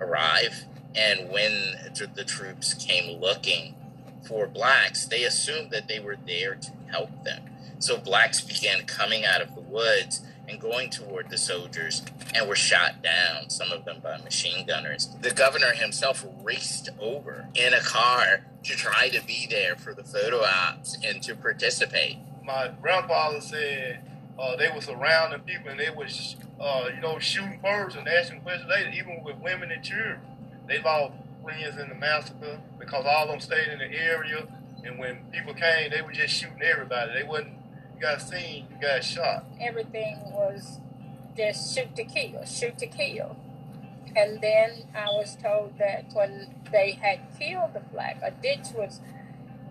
arrive, 0.00 0.64
and 0.94 1.30
when 1.30 1.92
the 2.14 2.24
troops 2.24 2.74
came 2.74 3.20
looking 3.20 3.74
for 4.26 4.46
blacks, 4.46 5.04
they 5.04 5.24
assumed 5.24 5.70
that 5.70 5.88
they 5.88 6.00
were 6.00 6.16
there 6.26 6.54
to 6.54 6.70
help 6.90 7.10
them. 7.24 7.42
So 7.80 7.96
blacks 7.96 8.42
began 8.42 8.84
coming 8.84 9.24
out 9.24 9.40
of 9.40 9.54
the 9.54 9.62
woods 9.62 10.20
and 10.46 10.60
going 10.60 10.90
toward 10.90 11.30
the 11.30 11.38
soldiers 11.38 12.02
and 12.34 12.46
were 12.46 12.54
shot 12.54 13.02
down, 13.02 13.48
some 13.48 13.72
of 13.72 13.86
them 13.86 14.00
by 14.02 14.18
machine 14.18 14.66
gunners. 14.66 15.08
The 15.22 15.30
governor 15.30 15.72
himself 15.72 16.24
raced 16.42 16.90
over 17.00 17.46
in 17.54 17.72
a 17.72 17.80
car 17.80 18.44
to 18.64 18.74
try 18.74 19.08
to 19.08 19.24
be 19.26 19.46
there 19.48 19.76
for 19.76 19.94
the 19.94 20.04
photo 20.04 20.42
ops 20.42 20.98
and 21.02 21.22
to 21.22 21.34
participate. 21.34 22.18
My 22.44 22.70
grandfather 22.82 23.40
said 23.40 24.00
uh, 24.38 24.56
they 24.56 24.70
were 24.70 24.82
surrounding 24.82 25.40
people 25.40 25.70
and 25.70 25.80
they 25.80 25.90
was, 25.90 26.36
uh, 26.60 26.90
you 26.94 27.00
know, 27.00 27.18
shooting 27.18 27.60
birds 27.62 27.94
and 27.94 28.06
asking 28.06 28.42
questions 28.42 28.68
later, 28.68 28.90
even 28.90 29.22
with 29.24 29.36
women 29.36 29.70
and 29.70 29.82
children. 29.82 30.20
They 30.68 30.82
lost 30.82 31.14
friends 31.42 31.78
in 31.78 31.88
the 31.88 31.94
massacre 31.94 32.60
because 32.78 33.06
all 33.06 33.24
of 33.24 33.30
them 33.30 33.40
stayed 33.40 33.68
in 33.68 33.78
the 33.78 33.90
area. 33.90 34.46
And 34.84 34.98
when 34.98 35.24
people 35.32 35.54
came, 35.54 35.90
they 35.90 36.02
were 36.02 36.12
just 36.12 36.34
shooting 36.34 36.62
everybody. 36.62 37.12
They 37.12 37.24
wasn't 37.24 37.54
got 38.00 38.22
seen, 38.22 38.66
you 38.70 38.80
got 38.80 39.04
shot. 39.04 39.44
Everything 39.60 40.18
was 40.32 40.78
just 41.36 41.74
shoot 41.74 41.94
to 41.96 42.04
kill, 42.04 42.44
shoot 42.44 42.78
to 42.78 42.86
kill. 42.86 43.36
And 44.16 44.40
then 44.40 44.88
I 44.94 45.06
was 45.06 45.36
told 45.36 45.78
that 45.78 46.06
when 46.12 46.54
they 46.72 46.92
had 46.92 47.20
killed 47.38 47.74
the 47.74 47.80
flag, 47.92 48.18
a 48.22 48.30
ditch 48.30 48.72
was 48.74 49.00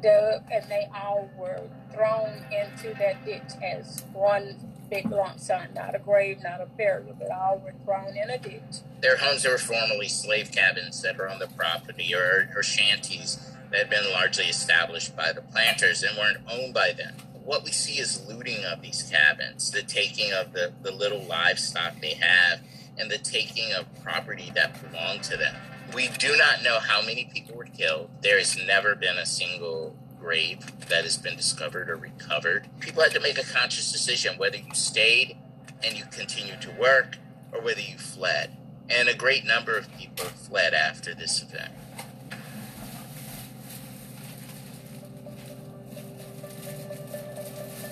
dug 0.02 0.44
and 0.50 0.70
they 0.70 0.88
all 0.96 1.30
were 1.38 1.64
thrown 1.94 2.46
into 2.52 2.98
that 3.00 3.26
ditch 3.26 3.62
as 3.62 4.06
one 4.14 4.56
big 4.90 5.12
lump 5.12 5.40
sum, 5.40 5.68
not 5.76 5.94
a 5.94 6.00
grave, 6.00 6.42
not 6.42 6.62
a 6.62 6.66
burial, 6.66 7.16
but 7.20 7.30
all 7.32 7.60
were 7.60 7.74
thrown 7.84 8.16
in 8.16 8.30
a 8.30 8.38
ditch. 8.38 8.82
Their 9.02 9.18
homes 9.18 9.46
were 9.46 9.58
formerly 9.58 10.08
slave 10.08 10.52
cabins 10.52 11.02
that 11.02 11.18
were 11.18 11.30
on 11.30 11.40
the 11.40 11.48
property 11.48 12.16
or, 12.16 12.50
or 12.56 12.64
shanties 12.64 13.54
that 13.72 13.78
had 13.78 13.90
been 13.90 14.10
largely 14.12 14.46
established 14.46 15.16
by 15.16 15.34
the 15.34 15.42
planters 15.42 16.02
and 16.02 16.18
weren't 16.18 16.40
owned 16.50 16.74
by 16.74 16.94
them 16.94 17.16
what 17.50 17.64
we 17.64 17.72
see 17.72 18.00
is 18.00 18.24
looting 18.28 18.64
of 18.64 18.80
these 18.80 19.02
cabins, 19.12 19.72
the 19.72 19.82
taking 19.82 20.32
of 20.32 20.54
the, 20.54 20.72
the 20.84 20.92
little 20.92 21.24
livestock 21.24 22.00
they 22.00 22.14
have, 22.14 22.60
and 22.96 23.10
the 23.10 23.18
taking 23.18 23.74
of 23.74 23.88
property 24.04 24.52
that 24.54 24.80
belonged 24.84 25.24
to 25.24 25.36
them. 25.36 25.56
We 25.96 26.10
do 26.20 26.38
not 26.38 26.62
know 26.62 26.78
how 26.78 27.02
many 27.02 27.28
people 27.34 27.56
were 27.56 27.66
killed. 27.66 28.12
There 28.22 28.38
has 28.38 28.56
never 28.68 28.94
been 28.94 29.18
a 29.18 29.26
single 29.26 29.98
grave 30.20 30.60
that 30.90 31.06
has 31.06 31.18
been 31.18 31.36
discovered 31.36 31.90
or 31.90 31.96
recovered. 31.96 32.68
People 32.80 33.02
had 33.02 33.14
to 33.14 33.20
make 33.20 33.40
a 33.40 33.52
conscious 33.52 33.92
decision 33.92 34.38
whether 34.38 34.58
you 34.58 34.76
stayed 34.76 35.36
and 35.84 35.98
you 35.98 36.04
continued 36.12 36.62
to 36.62 36.72
work 36.80 37.18
or 37.52 37.62
whether 37.62 37.82
you 37.82 37.98
fled. 37.98 38.56
And 38.92 39.10
a 39.10 39.16
great 39.16 39.44
number 39.44 39.76
of 39.76 39.92
people 39.98 40.26
fled 40.26 40.76
after 40.76 41.16
this 41.16 41.42
event. 41.42 41.74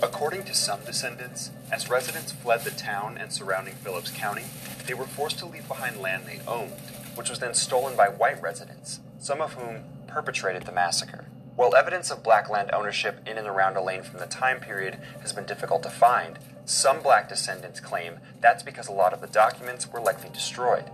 According 0.04 0.44
to 0.44 0.54
some 0.54 0.82
descendants, 0.86 1.50
as 1.72 1.90
residents 1.90 2.32
fled 2.32 2.62
the 2.62 2.70
town 2.70 3.18
and 3.18 3.34
surrounding 3.34 3.74
Phillips 3.74 4.12
County, 4.12 4.44
they 4.86 4.94
were 4.94 5.08
forced 5.08 5.40
to 5.40 5.48
leave 5.48 5.68
behind 5.68 5.98
land 5.98 6.26
they 6.28 6.40
owned, 6.48 6.74
which 7.16 7.32
was 7.32 7.40
then 7.40 7.56
stolen 7.56 7.96
by 7.96 8.08
white 8.08 8.40
residents, 8.40 9.00
some 9.18 9.42
of 9.42 9.54
whom 9.54 9.86
perpetrated 10.06 10.64
the 10.64 10.72
massacre. 10.72 11.26
While 11.56 11.76
evidence 11.76 12.12
of 12.12 12.22
black 12.22 12.48
land 12.48 12.70
ownership 12.72 13.28
in 13.28 13.40
and 13.40 13.48
around 13.48 13.76
Elaine 13.76 14.04
from 14.04 14.20
the 14.20 14.28
time 14.28 14.60
period 14.60 15.00
has 15.22 15.34
been 15.34 15.48
difficult 15.48 15.82
to 15.82 15.90
find, 15.90 16.38
some 16.64 17.02
black 17.02 17.28
descendants 17.28 17.80
claim 17.80 18.20
that's 18.40 18.62
because 18.62 18.88
a 18.88 18.92
lot 18.92 19.14
of 19.14 19.22
the 19.22 19.28
documents 19.28 19.92
were 19.92 20.00
likely 20.00 20.30
destroyed. 20.30 20.86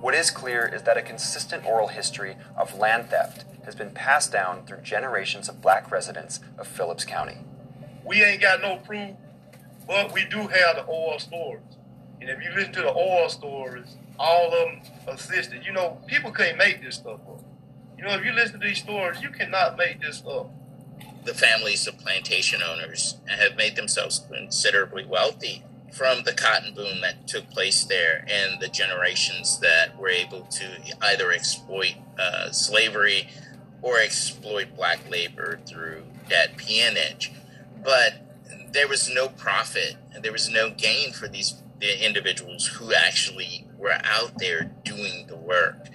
What 0.00 0.14
is 0.14 0.32
clear 0.32 0.66
is 0.66 0.82
that 0.82 0.96
a 0.96 1.02
consistent 1.02 1.64
oral 1.64 1.88
history 1.88 2.36
of 2.56 2.76
land 2.76 3.10
theft 3.10 3.44
has 3.64 3.76
been 3.76 3.92
passed 3.92 4.32
down 4.32 4.64
through 4.66 4.80
generations 4.82 5.48
of 5.48 5.62
black 5.62 5.92
residents 5.92 6.40
of 6.58 6.66
Phillips 6.66 7.04
County. 7.04 7.38
We 8.04 8.22
ain't 8.22 8.40
got 8.40 8.60
no 8.60 8.76
proof, 8.76 9.10
but 9.86 10.12
we 10.12 10.24
do 10.26 10.38
have 10.38 10.76
the 10.76 10.84
oral 10.86 11.18
stories. 11.18 11.62
And 12.20 12.30
if 12.30 12.42
you 12.42 12.50
listen 12.54 12.72
to 12.74 12.82
the 12.82 12.90
oral 12.90 13.28
stories, 13.28 13.96
all 14.18 14.46
of 14.46 14.52
them 14.52 14.80
assisted. 15.06 15.64
You 15.64 15.72
know, 15.72 15.98
people 16.06 16.32
can't 16.32 16.58
make 16.58 16.82
this 16.82 16.96
stuff 16.96 17.20
up. 17.28 17.42
You 17.96 18.04
know, 18.04 18.10
if 18.14 18.24
you 18.24 18.32
listen 18.32 18.60
to 18.60 18.66
these 18.66 18.78
stories, 18.78 19.20
you 19.22 19.30
cannot 19.30 19.76
make 19.76 20.00
this 20.00 20.22
up. 20.28 20.50
The 21.24 21.34
families 21.34 21.86
of 21.86 21.98
plantation 21.98 22.62
owners 22.62 23.16
have 23.26 23.56
made 23.56 23.76
themselves 23.76 24.24
considerably 24.30 25.04
wealthy 25.04 25.64
from 25.92 26.22
the 26.24 26.32
cotton 26.32 26.74
boom 26.74 27.00
that 27.00 27.26
took 27.26 27.50
place 27.50 27.84
there 27.84 28.24
and 28.28 28.60
the 28.60 28.68
generations 28.68 29.58
that 29.60 29.98
were 29.98 30.08
able 30.08 30.42
to 30.42 30.66
either 31.02 31.32
exploit 31.32 31.94
uh, 32.18 32.50
slavery 32.50 33.28
or 33.82 33.98
exploit 33.98 34.76
black 34.76 34.98
labor 35.10 35.58
through 35.66 36.04
debt 36.28 36.56
peonage 36.56 37.32
but 37.82 38.14
there 38.72 38.88
was 38.88 39.08
no 39.08 39.28
profit 39.28 39.96
and 40.14 40.22
there 40.22 40.32
was 40.32 40.48
no 40.48 40.70
gain 40.70 41.12
for 41.12 41.28
these 41.28 41.54
the 41.80 42.04
individuals 42.04 42.66
who 42.66 42.92
actually 42.92 43.64
were 43.76 43.98
out 44.04 44.38
there 44.38 44.72
doing 44.84 45.26
the 45.28 45.36
work. 45.36 45.88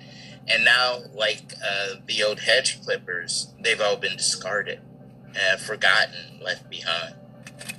And 0.48 0.64
now, 0.64 1.00
like 1.14 1.56
uh, 1.64 1.96
the 2.06 2.24
old 2.24 2.42
hedge 2.42 2.82
clippers, 2.84 3.54
they've 3.60 3.80
all 3.80 3.98
been 3.98 4.18
discarded, 4.18 4.80
uh, 5.36 5.58
forgotten, 5.58 6.40
left 6.42 6.70
behind. 6.70 7.16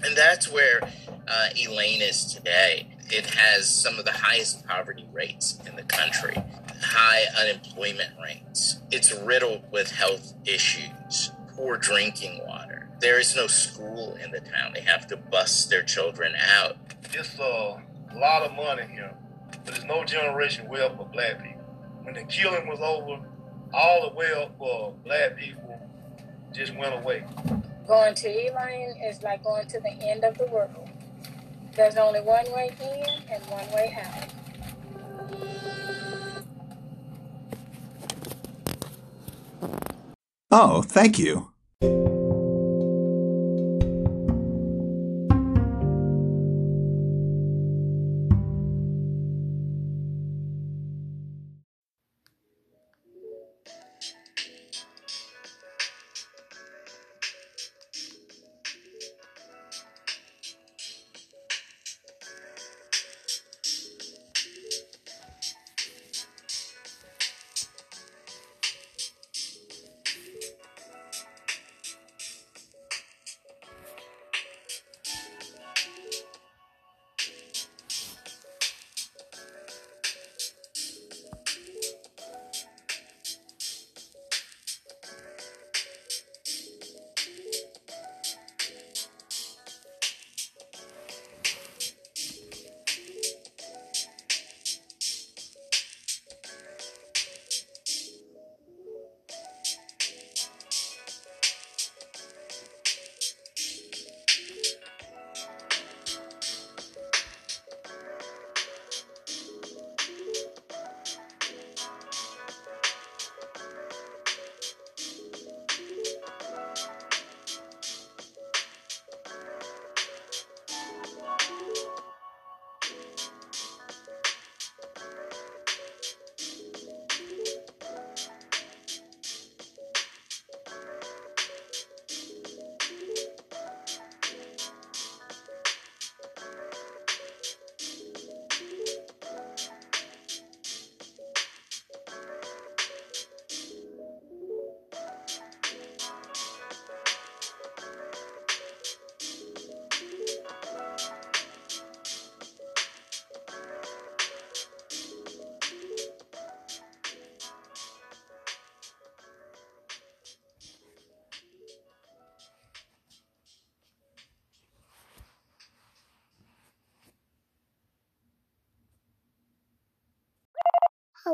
And 0.02 0.16
that's 0.16 0.50
where 0.50 0.80
uh, 1.26 1.48
Elaine 1.58 2.02
is 2.02 2.24
today. 2.26 2.88
It 3.10 3.26
has 3.34 3.68
some 3.68 3.98
of 3.98 4.04
the 4.04 4.12
highest 4.12 4.66
poverty 4.66 5.06
rates 5.12 5.58
in 5.66 5.76
the 5.76 5.82
country, 5.82 6.36
high 6.82 7.24
unemployment 7.38 8.12
rates. 8.22 8.80
It's 8.90 9.12
riddled 9.12 9.62
with 9.70 9.90
health 9.90 10.34
issues, 10.44 11.32
poor 11.54 11.76
drinking 11.76 12.40
water 12.46 12.73
there 13.04 13.20
is 13.20 13.36
no 13.36 13.46
school 13.46 14.16
in 14.24 14.30
the 14.30 14.40
town. 14.40 14.72
They 14.72 14.80
have 14.80 15.06
to 15.08 15.16
bust 15.18 15.68
their 15.68 15.82
children 15.82 16.32
out. 16.34 16.78
It's 17.12 17.38
uh, 17.38 17.78
a 18.10 18.18
lot 18.18 18.42
of 18.42 18.54
money 18.54 18.84
here, 18.90 19.14
but 19.50 19.66
there's 19.66 19.84
no 19.84 20.04
generation 20.04 20.70
wealth 20.70 20.96
for 20.96 21.04
black 21.04 21.42
people. 21.42 21.62
When 22.02 22.14
the 22.14 22.24
killing 22.24 22.66
was 22.66 22.80
over, 22.80 23.22
all 23.74 24.08
the 24.08 24.16
wealth 24.16 24.52
for 24.58 24.94
black 25.04 25.36
people 25.36 25.78
just 26.54 26.74
went 26.76 26.94
away. 26.94 27.24
Going 27.86 28.14
to 28.14 28.28
Elaine 28.28 28.94
is 29.04 29.22
like 29.22 29.44
going 29.44 29.68
to 29.68 29.80
the 29.80 29.92
end 30.00 30.24
of 30.24 30.38
the 30.38 30.46
world. 30.46 30.88
There's 31.76 31.96
only 31.96 32.22
one 32.22 32.50
way 32.52 32.74
in 32.80 33.22
and 33.30 33.44
one 33.50 33.70
way 33.72 33.98
out. 34.02 34.30
Oh, 40.50 40.80
thank 40.80 41.18
you. 41.18 41.50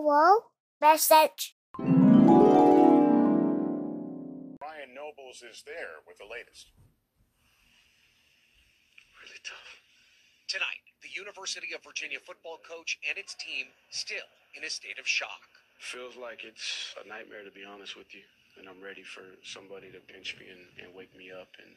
Hello? 0.01 0.49
Message. 0.81 1.61
Ryan 1.77 1.93
Nobles 4.97 5.45
is 5.45 5.61
there 5.69 6.01
with 6.09 6.17
the 6.17 6.25
latest. 6.25 6.73
Really 9.21 9.37
tough. 9.45 9.85
Tonight, 10.49 10.81
the 11.05 11.13
University 11.13 11.77
of 11.77 11.85
Virginia 11.85 12.17
football 12.17 12.57
coach 12.65 12.97
and 13.07 13.19
its 13.19 13.37
team 13.37 13.67
still 13.91 14.25
in 14.57 14.65
a 14.65 14.71
state 14.73 14.97
of 14.99 15.07
shock. 15.07 15.45
Feels 15.77 16.17
like 16.17 16.49
it's 16.49 16.97
a 16.97 17.07
nightmare 17.07 17.45
to 17.45 17.53
be 17.53 17.69
honest 17.69 17.95
with 17.95 18.15
you, 18.17 18.25
and 18.57 18.73
I'm 18.73 18.81
ready 18.81 19.05
for 19.05 19.37
somebody 19.45 19.93
to 19.93 20.01
pinch 20.01 20.35
me 20.41 20.49
and, 20.49 20.65
and 20.81 20.97
wake 20.97 21.13
me 21.13 21.29
up 21.29 21.53
and 21.61 21.77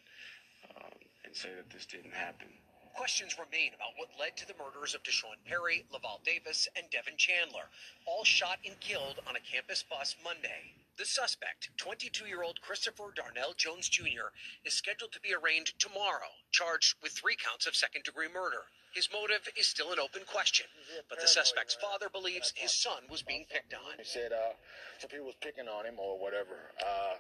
um, 0.80 0.96
and 1.26 1.36
say 1.36 1.50
that 1.60 1.70
this 1.76 1.86
didn't 1.86 2.16
happen. 2.16 2.48
Questions 2.94 3.38
remain 3.40 3.74
about 3.74 3.98
what 3.98 4.10
led 4.20 4.38
to 4.38 4.48
the 4.48 4.54
murders 4.54 4.94
of 4.94 5.02
D'Sean 5.02 5.42
Perry, 5.46 5.84
Lavel 5.92 6.22
Davis, 6.24 6.68
and 6.76 6.86
Devin 6.92 7.18
Chandler, 7.18 7.66
all 8.06 8.24
shot 8.24 8.60
and 8.66 8.80
killed 8.80 9.20
on 9.28 9.36
a 9.36 9.40
campus 9.40 9.84
bus 9.84 10.16
Monday. 10.24 10.78
The 10.98 11.06
suspect, 11.06 11.72
22 11.78 12.28
year 12.28 12.44
old 12.44 12.62
Christopher 12.62 13.12
Darnell 13.16 13.54
Jones 13.58 13.90
Jr., 13.90 14.30
is 14.64 14.76
scheduled 14.76 15.12
to 15.14 15.20
be 15.20 15.34
arraigned 15.34 15.74
tomorrow, 15.80 16.30
charged 16.52 16.96
with 17.02 17.14
three 17.14 17.36
counts 17.36 17.66
of 17.66 17.76
second 17.76 18.04
degree 18.04 18.30
murder. 18.32 18.70
His 18.94 19.10
motive 19.12 19.50
is 19.58 19.66
still 19.66 19.92
an 19.92 19.98
open 19.98 20.22
question, 20.30 20.68
but 21.10 21.20
the 21.20 21.28
suspect's 21.28 21.74
father 21.74 22.10
believes 22.10 22.54
his 22.56 22.72
son 22.72 23.02
was 23.10 23.24
being 23.24 23.46
picked 23.50 23.74
on. 23.74 23.98
He 23.98 24.06
said 24.06 24.32
uh, 24.32 24.54
some 25.00 25.10
people 25.10 25.26
was 25.26 25.36
picking 25.42 25.68
on 25.68 25.86
him 25.86 25.96
or 25.98 26.20
whatever. 26.20 26.70
Uh, 26.78 27.16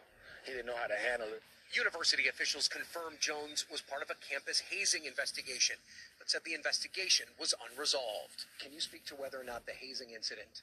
he 0.45 0.51
didn't 0.51 0.67
know 0.67 0.77
how 0.79 0.87
to 0.87 0.95
handle 0.95 1.27
it. 1.27 1.41
University 1.73 2.27
officials 2.27 2.67
confirmed 2.67 3.17
Jones 3.19 3.65
was 3.71 3.81
part 3.81 4.03
of 4.03 4.09
a 4.11 4.17
campus 4.21 4.61
hazing 4.69 5.05
investigation, 5.05 5.75
but 6.19 6.29
said 6.29 6.41
the 6.45 6.53
investigation 6.53 7.25
was 7.39 7.53
unresolved. 7.69 8.45
Can 8.61 8.71
you 8.71 8.79
speak 8.79 9.05
to 9.07 9.15
whether 9.15 9.41
or 9.41 9.43
not 9.43 9.65
the 9.65 9.73
hazing 9.73 10.11
incident 10.13 10.61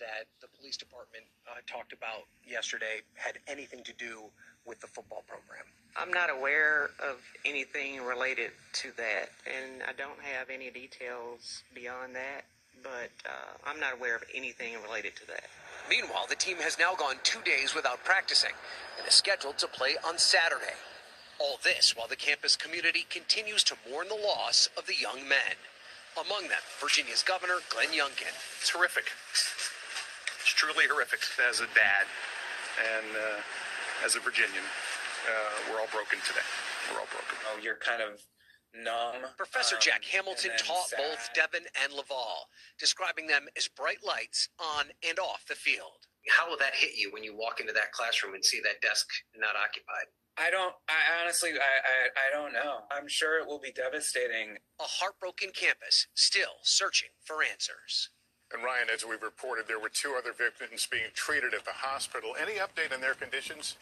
that 0.00 0.24
the 0.40 0.48
police 0.58 0.76
department 0.76 1.24
uh, 1.46 1.60
talked 1.66 1.92
about 1.92 2.24
yesterday 2.46 3.02
had 3.14 3.36
anything 3.46 3.84
to 3.84 3.92
do 3.92 4.30
with 4.64 4.80
the 4.80 4.86
football 4.86 5.22
program? 5.28 5.66
I'm 5.96 6.12
not 6.12 6.30
aware 6.30 6.90
of 7.02 7.20
anything 7.44 8.02
related 8.04 8.52
to 8.84 8.88
that, 8.96 9.30
and 9.44 9.82
I 9.82 9.92
don't 9.92 10.20
have 10.22 10.48
any 10.48 10.70
details 10.70 11.62
beyond 11.74 12.14
that, 12.14 12.44
but 12.82 13.10
uh, 13.26 13.52
I'm 13.66 13.80
not 13.80 13.94
aware 13.94 14.16
of 14.16 14.22
anything 14.34 14.74
related 14.82 15.16
to 15.16 15.26
that. 15.26 15.44
Meanwhile, 15.88 16.26
the 16.28 16.36
team 16.36 16.58
has 16.58 16.78
now 16.78 16.94
gone 16.94 17.16
two 17.22 17.40
days 17.42 17.74
without 17.74 18.04
practicing 18.04 18.52
and 18.98 19.08
is 19.08 19.14
scheduled 19.14 19.58
to 19.58 19.66
play 19.66 19.96
on 20.06 20.18
Saturday. 20.18 20.76
All 21.40 21.58
this 21.62 21.96
while 21.96 22.08
the 22.08 22.16
campus 22.16 22.56
community 22.56 23.06
continues 23.08 23.64
to 23.64 23.76
mourn 23.88 24.08
the 24.08 24.14
loss 24.14 24.68
of 24.76 24.86
the 24.86 24.94
young 24.94 25.26
men. 25.28 25.56
Among 26.18 26.48
them, 26.48 26.60
Virginia's 26.80 27.22
Governor 27.22 27.62
Glenn 27.70 27.88
Youngkin. 27.88 28.34
It's 28.60 28.70
horrific. 28.70 29.06
It's 30.40 30.52
truly 30.52 30.84
horrific. 30.90 31.20
As 31.48 31.60
a 31.60 31.70
dad 31.72 32.04
and 32.78 33.06
uh, 33.16 34.04
as 34.04 34.16
a 34.16 34.20
Virginian, 34.20 34.66
uh, 35.30 35.70
we're 35.70 35.80
all 35.80 35.92
broken 35.92 36.18
today. 36.26 36.44
We're 36.90 37.00
all 37.00 37.10
broken. 37.10 37.38
Oh, 37.48 37.58
you're 37.62 37.76
kind 37.76 38.02
of 38.02 38.20
numb. 38.74 39.30
Professor 39.36 39.76
um, 39.76 39.82
Jack 39.82 40.04
Hamilton 40.04 40.52
taught 40.58 40.88
sad. 40.88 40.98
both 40.98 41.30
Devin 41.34 41.66
and 41.82 41.92
Lavel, 41.92 42.48
describing 42.78 43.26
them 43.26 43.46
as 43.56 43.68
bright 43.68 44.04
lights 44.06 44.48
on 44.58 44.86
and 45.06 45.18
off 45.18 45.44
the 45.48 45.54
field. 45.54 46.06
How 46.28 46.48
will 46.48 46.58
that 46.58 46.74
hit 46.74 46.96
you 46.96 47.10
when 47.12 47.24
you 47.24 47.36
walk 47.36 47.60
into 47.60 47.72
that 47.72 47.92
classroom 47.92 48.34
and 48.34 48.44
see 48.44 48.60
that 48.64 48.80
desk 48.82 49.06
not 49.36 49.56
occupied? 49.56 50.12
I 50.36 50.50
don't. 50.50 50.74
I 50.88 51.22
honestly, 51.22 51.50
I, 51.50 51.54
I, 51.56 51.98
I 52.14 52.28
don't 52.32 52.52
know. 52.52 52.86
I'm 52.92 53.08
sure 53.08 53.40
it 53.40 53.46
will 53.46 53.58
be 53.58 53.72
devastating. 53.72 54.56
A 54.78 54.84
heartbroken 54.84 55.50
campus 55.50 56.06
still 56.14 56.62
searching 56.62 57.10
for 57.24 57.42
answers. 57.42 58.10
And 58.54 58.64
Ryan, 58.64 58.88
as 58.92 59.04
we've 59.04 59.22
reported, 59.22 59.66
there 59.66 59.80
were 59.80 59.90
two 59.90 60.14
other 60.16 60.32
victims 60.32 60.88
being 60.90 61.10
treated 61.14 61.54
at 61.54 61.64
the 61.64 61.74
hospital. 61.74 62.34
Any 62.40 62.54
update 62.54 62.94
on 62.94 63.00
their 63.00 63.14
conditions? 63.14 63.76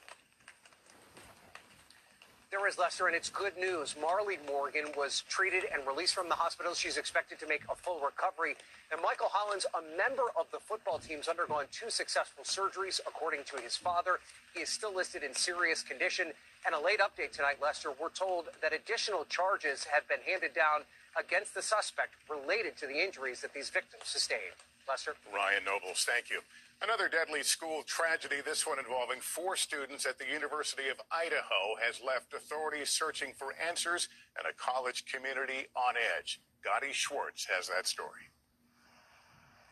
There 2.52 2.68
is 2.68 2.78
Lester, 2.78 3.08
and 3.08 3.16
it's 3.16 3.28
good 3.28 3.56
news. 3.58 3.96
Marlee 4.00 4.38
Morgan 4.46 4.86
was 4.96 5.24
treated 5.28 5.64
and 5.74 5.84
released 5.84 6.14
from 6.14 6.28
the 6.28 6.36
hospital. 6.36 6.74
She's 6.74 6.96
expected 6.96 7.40
to 7.40 7.46
make 7.48 7.62
a 7.68 7.74
full 7.74 7.98
recovery. 7.98 8.54
And 8.92 9.02
Michael 9.02 9.26
Hollins, 9.32 9.66
a 9.74 9.82
member 9.98 10.30
of 10.38 10.46
the 10.52 10.60
football 10.60 10.98
team, 10.98 11.18
has 11.18 11.26
undergone 11.26 11.64
two 11.72 11.90
successful 11.90 12.44
surgeries, 12.44 13.00
according 13.04 13.40
to 13.50 13.60
his 13.60 13.76
father. 13.76 14.20
He 14.54 14.60
is 14.60 14.68
still 14.68 14.94
listed 14.94 15.24
in 15.24 15.34
serious 15.34 15.82
condition. 15.82 16.30
And 16.64 16.72
a 16.72 16.78
late 16.78 17.00
update 17.00 17.32
tonight, 17.32 17.58
Lester. 17.60 17.90
We're 17.90 18.14
told 18.14 18.46
that 18.62 18.72
additional 18.72 19.24
charges 19.24 19.86
have 19.90 20.06
been 20.06 20.22
handed 20.24 20.54
down 20.54 20.86
against 21.18 21.52
the 21.52 21.62
suspect 21.62 22.14
related 22.30 22.76
to 22.78 22.86
the 22.86 23.02
injuries 23.02 23.40
that 23.40 23.54
these 23.54 23.70
victims 23.70 24.06
sustained. 24.06 24.54
Lester? 24.88 25.14
Ryan 25.34 25.64
Nobles, 25.66 26.06
thank 26.06 26.30
you. 26.30 26.42
Another 26.82 27.08
deadly 27.08 27.42
school 27.42 27.82
tragedy, 27.86 28.36
this 28.44 28.66
one 28.66 28.78
involving 28.78 29.18
four 29.20 29.56
students 29.56 30.04
at 30.04 30.18
the 30.18 30.26
University 30.30 30.88
of 30.90 31.00
Idaho, 31.10 31.72
has 31.82 32.00
left 32.04 32.34
authorities 32.34 32.90
searching 32.90 33.32
for 33.32 33.54
answers 33.56 34.08
and 34.36 34.46
a 34.46 34.52
college 34.52 35.04
community 35.06 35.68
on 35.74 35.94
edge. 35.96 36.40
Gadi 36.62 36.92
Schwartz 36.92 37.46
has 37.46 37.68
that 37.68 37.86
story. 37.86 38.28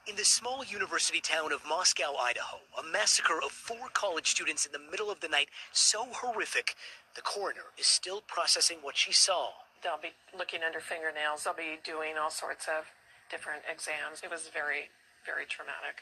In 0.06 0.16
the 0.16 0.24
small 0.24 0.64
university 0.64 1.20
town 1.20 1.52
of 1.52 1.60
Moscow, 1.68 2.16
Idaho, 2.16 2.60
a 2.78 2.82
massacre 2.82 3.40
of 3.44 3.52
four 3.52 3.88
college 3.92 4.28
students 4.28 4.64
in 4.64 4.72
the 4.72 4.90
middle 4.90 5.10
of 5.10 5.20
the 5.20 5.28
night 5.28 5.48
so 5.72 6.06
horrific, 6.10 6.74
the 7.14 7.22
coroner 7.22 7.72
is 7.78 7.86
still 7.86 8.22
processing 8.26 8.78
what 8.80 8.96
she 8.96 9.12
saw. 9.12 9.48
They'll 9.82 10.00
be 10.00 10.12
looking 10.36 10.60
under 10.64 10.80
fingernails. 10.80 11.44
They'll 11.44 11.52
be 11.52 11.80
doing 11.84 12.16
all 12.20 12.30
sorts 12.30 12.66
of 12.66 12.84
different 13.30 13.62
exams. 13.70 14.20
It 14.24 14.30
was 14.30 14.48
very, 14.52 14.88
very 15.26 15.44
traumatic. 15.44 16.00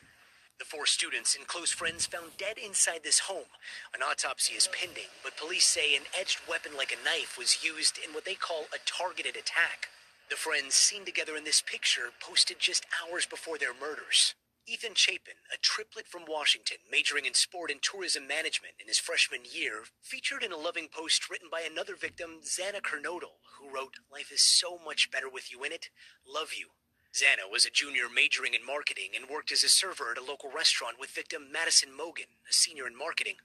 The 0.63 0.77
four 0.77 0.87
students 0.87 1.35
and 1.35 1.45
close 1.45 1.73
friends 1.73 2.07
found 2.07 2.37
dead 2.39 2.57
inside 2.57 3.03
this 3.03 3.19
home. 3.19 3.51
An 3.93 4.01
autopsy 4.01 4.55
is 4.55 4.69
pending, 4.69 5.11
but 5.25 5.37
police 5.37 5.67
say 5.67 5.97
an 5.97 6.05
edged 6.17 6.39
weapon 6.49 6.77
like 6.77 6.95
a 6.95 7.05
knife 7.05 7.37
was 7.37 7.65
used 7.65 7.99
in 7.99 8.15
what 8.15 8.25
they 8.25 8.37
call 8.37 8.67
a 8.73 8.79
targeted 8.87 9.35
attack. 9.35 9.89
The 10.31 10.37
friends 10.37 10.77
seen 10.77 11.05
together 11.05 11.35
in 11.35 11.43
this 11.43 11.61
picture 11.67 12.15
posted 12.21 12.61
just 12.61 12.87
hours 13.03 13.27
before 13.27 13.59
their 13.59 13.75
murders. 13.75 14.37
Ethan 14.65 14.95
Chapin, 14.95 15.35
a 15.53 15.59
triplet 15.59 16.07
from 16.07 16.27
Washington, 16.29 16.79
majoring 16.89 17.27
in 17.27 17.35
sport 17.35 17.73
and 17.73 17.83
tourism 17.83 18.29
management 18.29 18.75
in 18.81 18.87
his 18.87 19.01
freshman 19.01 19.41
year, 19.45 19.83
featured 20.01 20.45
in 20.45 20.53
a 20.53 20.57
loving 20.57 20.87
post 20.87 21.29
written 21.29 21.49
by 21.51 21.63
another 21.63 21.97
victim, 21.97 22.39
Xana 22.45 22.81
Kernodle, 22.81 23.43
who 23.59 23.75
wrote, 23.75 23.99
Life 24.13 24.31
is 24.31 24.43
so 24.43 24.79
much 24.79 25.11
better 25.11 25.29
with 25.29 25.51
you 25.51 25.65
in 25.65 25.73
it. 25.73 25.91
Love 26.25 26.51
you. 26.57 26.69
Xana 27.13 27.51
was 27.51 27.67
a 27.67 27.71
junior 27.71 28.09
majoring 28.09 28.55
in 28.55 28.65
marketing 28.65 29.11
and 29.15 29.29
worked 29.29 29.53
as 29.53 29.63
a 29.63 29.69
server 29.69 30.11
at 30.13 30.19
a 30.19 30.25
local 30.25 30.51
restaurant 30.51 30.99
with 30.99 31.11
victim 31.11 31.53
Madison 31.53 31.91
Mogen, 31.91 32.33
a 32.49 32.53
senior 32.53 32.87
in 32.87 32.97
marketing. 32.97 33.37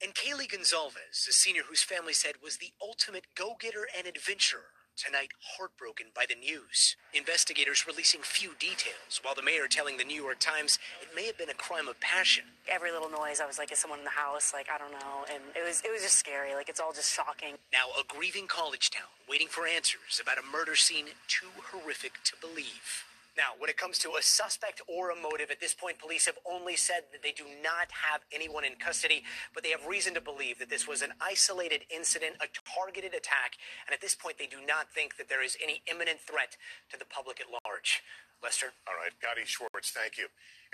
And 0.00 0.14
Kaylee 0.14 0.48
Goncalves, 0.48 1.26
a 1.28 1.32
senior 1.32 1.64
whose 1.64 1.82
family 1.82 2.12
said 2.12 2.36
was 2.40 2.58
the 2.58 2.72
ultimate 2.80 3.26
go 3.34 3.56
getter 3.58 3.88
and 3.96 4.06
adventurer, 4.06 4.70
tonight 4.98 5.30
heartbroken 5.56 6.06
by 6.14 6.26
the 6.28 6.34
news. 6.34 6.96
Investigators 7.14 7.86
releasing 7.86 8.20
few 8.20 8.50
details, 8.58 9.22
while 9.22 9.34
the 9.34 9.42
mayor 9.42 9.68
telling 9.68 9.96
the 9.96 10.04
New 10.04 10.20
York 10.20 10.40
Times 10.40 10.78
it 11.00 11.14
may 11.14 11.26
have 11.26 11.38
been 11.38 11.48
a 11.50 11.54
crime 11.54 11.86
of 11.86 11.98
passion. 12.00 12.44
Every 12.68 12.90
little 12.90 13.08
noise, 13.08 13.40
I 13.40 13.46
was 13.46 13.58
like, 13.58 13.70
is 13.70 13.78
someone 13.78 14.00
in 14.00 14.04
the 14.04 14.10
house? 14.10 14.52
Like, 14.52 14.66
I 14.68 14.76
don't 14.76 14.92
know. 14.92 15.24
And 15.32 15.42
it 15.54 15.64
was, 15.64 15.80
it 15.84 15.92
was 15.92 16.02
just 16.02 16.16
scary. 16.16 16.54
Like, 16.54 16.68
it's 16.68 16.80
all 16.80 16.92
just 16.92 17.14
shocking. 17.14 17.54
Now, 17.72 17.94
a 17.98 18.02
grieving 18.06 18.48
college 18.48 18.90
town 18.90 19.08
waiting 19.28 19.48
for 19.48 19.66
answers 19.66 20.20
about 20.20 20.36
a 20.38 20.42
murder 20.42 20.74
scene 20.74 21.06
too 21.28 21.54
horrific 21.70 22.14
to 22.24 22.34
believe. 22.40 23.06
Now, 23.38 23.54
when 23.56 23.70
it 23.70 23.76
comes 23.76 24.00
to 24.00 24.18
a 24.18 24.22
suspect 24.22 24.82
or 24.88 25.10
a 25.10 25.16
motive, 25.16 25.52
at 25.52 25.60
this 25.60 25.72
point, 25.72 26.00
police 26.00 26.26
have 26.26 26.42
only 26.42 26.74
said 26.74 27.06
that 27.12 27.22
they 27.22 27.30
do 27.30 27.46
not 27.62 27.86
have 27.94 28.22
anyone 28.34 28.64
in 28.64 28.74
custody, 28.74 29.22
but 29.54 29.62
they 29.62 29.70
have 29.70 29.86
reason 29.86 30.12
to 30.14 30.20
believe 30.20 30.58
that 30.58 30.68
this 30.68 30.88
was 30.88 31.02
an 31.02 31.14
isolated 31.22 31.86
incident, 31.88 32.34
a 32.42 32.50
targeted 32.66 33.14
attack, 33.14 33.54
and 33.86 33.94
at 33.94 34.00
this 34.00 34.16
point, 34.16 34.38
they 34.38 34.50
do 34.50 34.58
not 34.66 34.90
think 34.90 35.16
that 35.18 35.28
there 35.28 35.44
is 35.44 35.56
any 35.62 35.82
imminent 35.86 36.18
threat 36.18 36.58
to 36.90 36.98
the 36.98 37.06
public 37.06 37.40
at 37.40 37.46
large. 37.64 38.02
Lester? 38.42 38.74
All 38.88 38.98
right, 38.98 39.14
Gadi 39.22 39.46
Schwartz, 39.46 39.90
thank 39.90 40.18
you. 40.18 40.26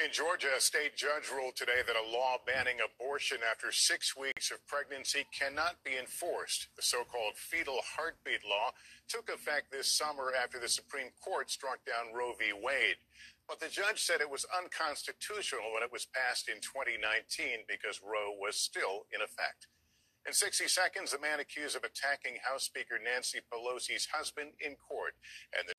In 0.02 0.10
Georgia, 0.10 0.50
a 0.56 0.60
state 0.60 0.96
judge 0.96 1.30
ruled 1.30 1.54
today 1.54 1.78
that 1.86 1.94
a 1.94 2.10
law 2.10 2.38
banning 2.44 2.82
abortion 2.82 3.38
after 3.48 3.70
six 3.70 4.16
weeks 4.16 4.50
of 4.50 4.58
pregnancy 4.66 5.24
cannot 5.30 5.78
be 5.84 5.94
enforced. 5.94 6.66
The 6.74 6.82
so 6.82 7.04
called 7.04 7.38
fetal 7.38 7.78
heartbeat 7.94 8.42
law 8.42 8.74
took 9.06 9.30
effect 9.30 9.70
this 9.70 9.86
summer 9.86 10.32
after 10.34 10.58
the 10.58 10.66
Supreme 10.66 11.14
Court 11.22 11.48
struck 11.48 11.78
down 11.86 12.12
Roe 12.12 12.34
v. 12.34 12.50
Wade. 12.50 12.98
But 13.46 13.60
the 13.60 13.68
judge 13.70 14.02
said 14.02 14.20
it 14.20 14.28
was 14.28 14.44
unconstitutional 14.50 15.70
when 15.72 15.84
it 15.84 15.92
was 15.92 16.10
passed 16.10 16.48
in 16.48 16.58
2019 16.58 17.62
because 17.70 18.02
Roe 18.02 18.34
was 18.34 18.56
still 18.58 19.06
in 19.14 19.22
effect. 19.22 19.70
In 20.26 20.32
60 20.32 20.68
seconds, 20.68 21.12
the 21.12 21.20
man 21.20 21.38
accused 21.38 21.76
of 21.76 21.84
attacking 21.84 22.40
House 22.40 22.64
Speaker 22.64 22.96
Nancy 22.96 23.40
Pelosi's 23.52 24.08
husband 24.08 24.56
in 24.58 24.74
court. 24.74 25.12
And 25.52 25.68
the 25.68 25.73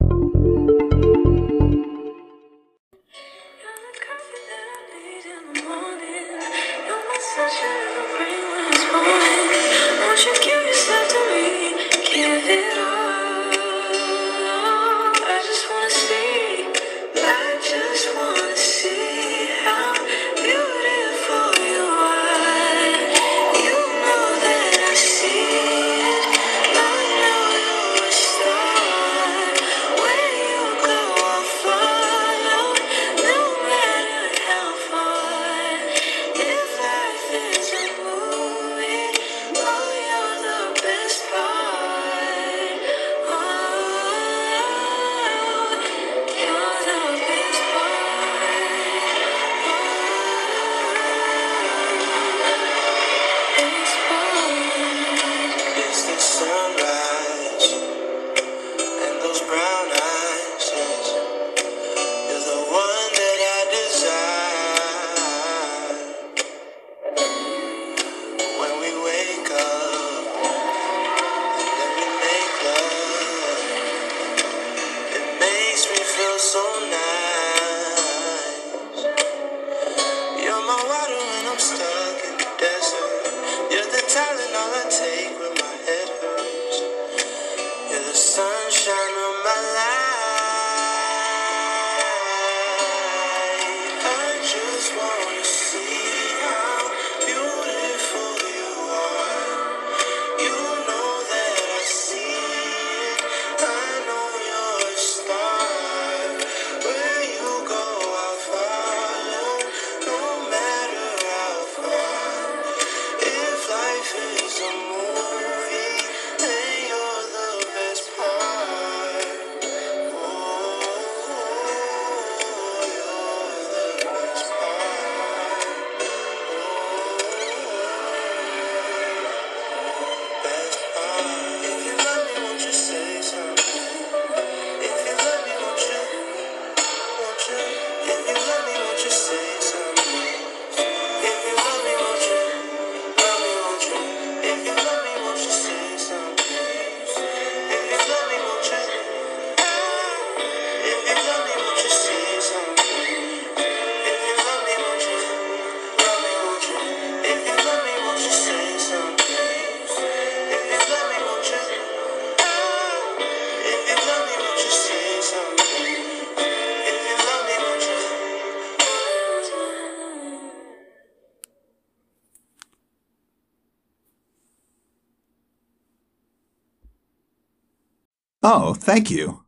Oh, 178.47 178.75
thank 178.75 179.09
you. 179.09 179.44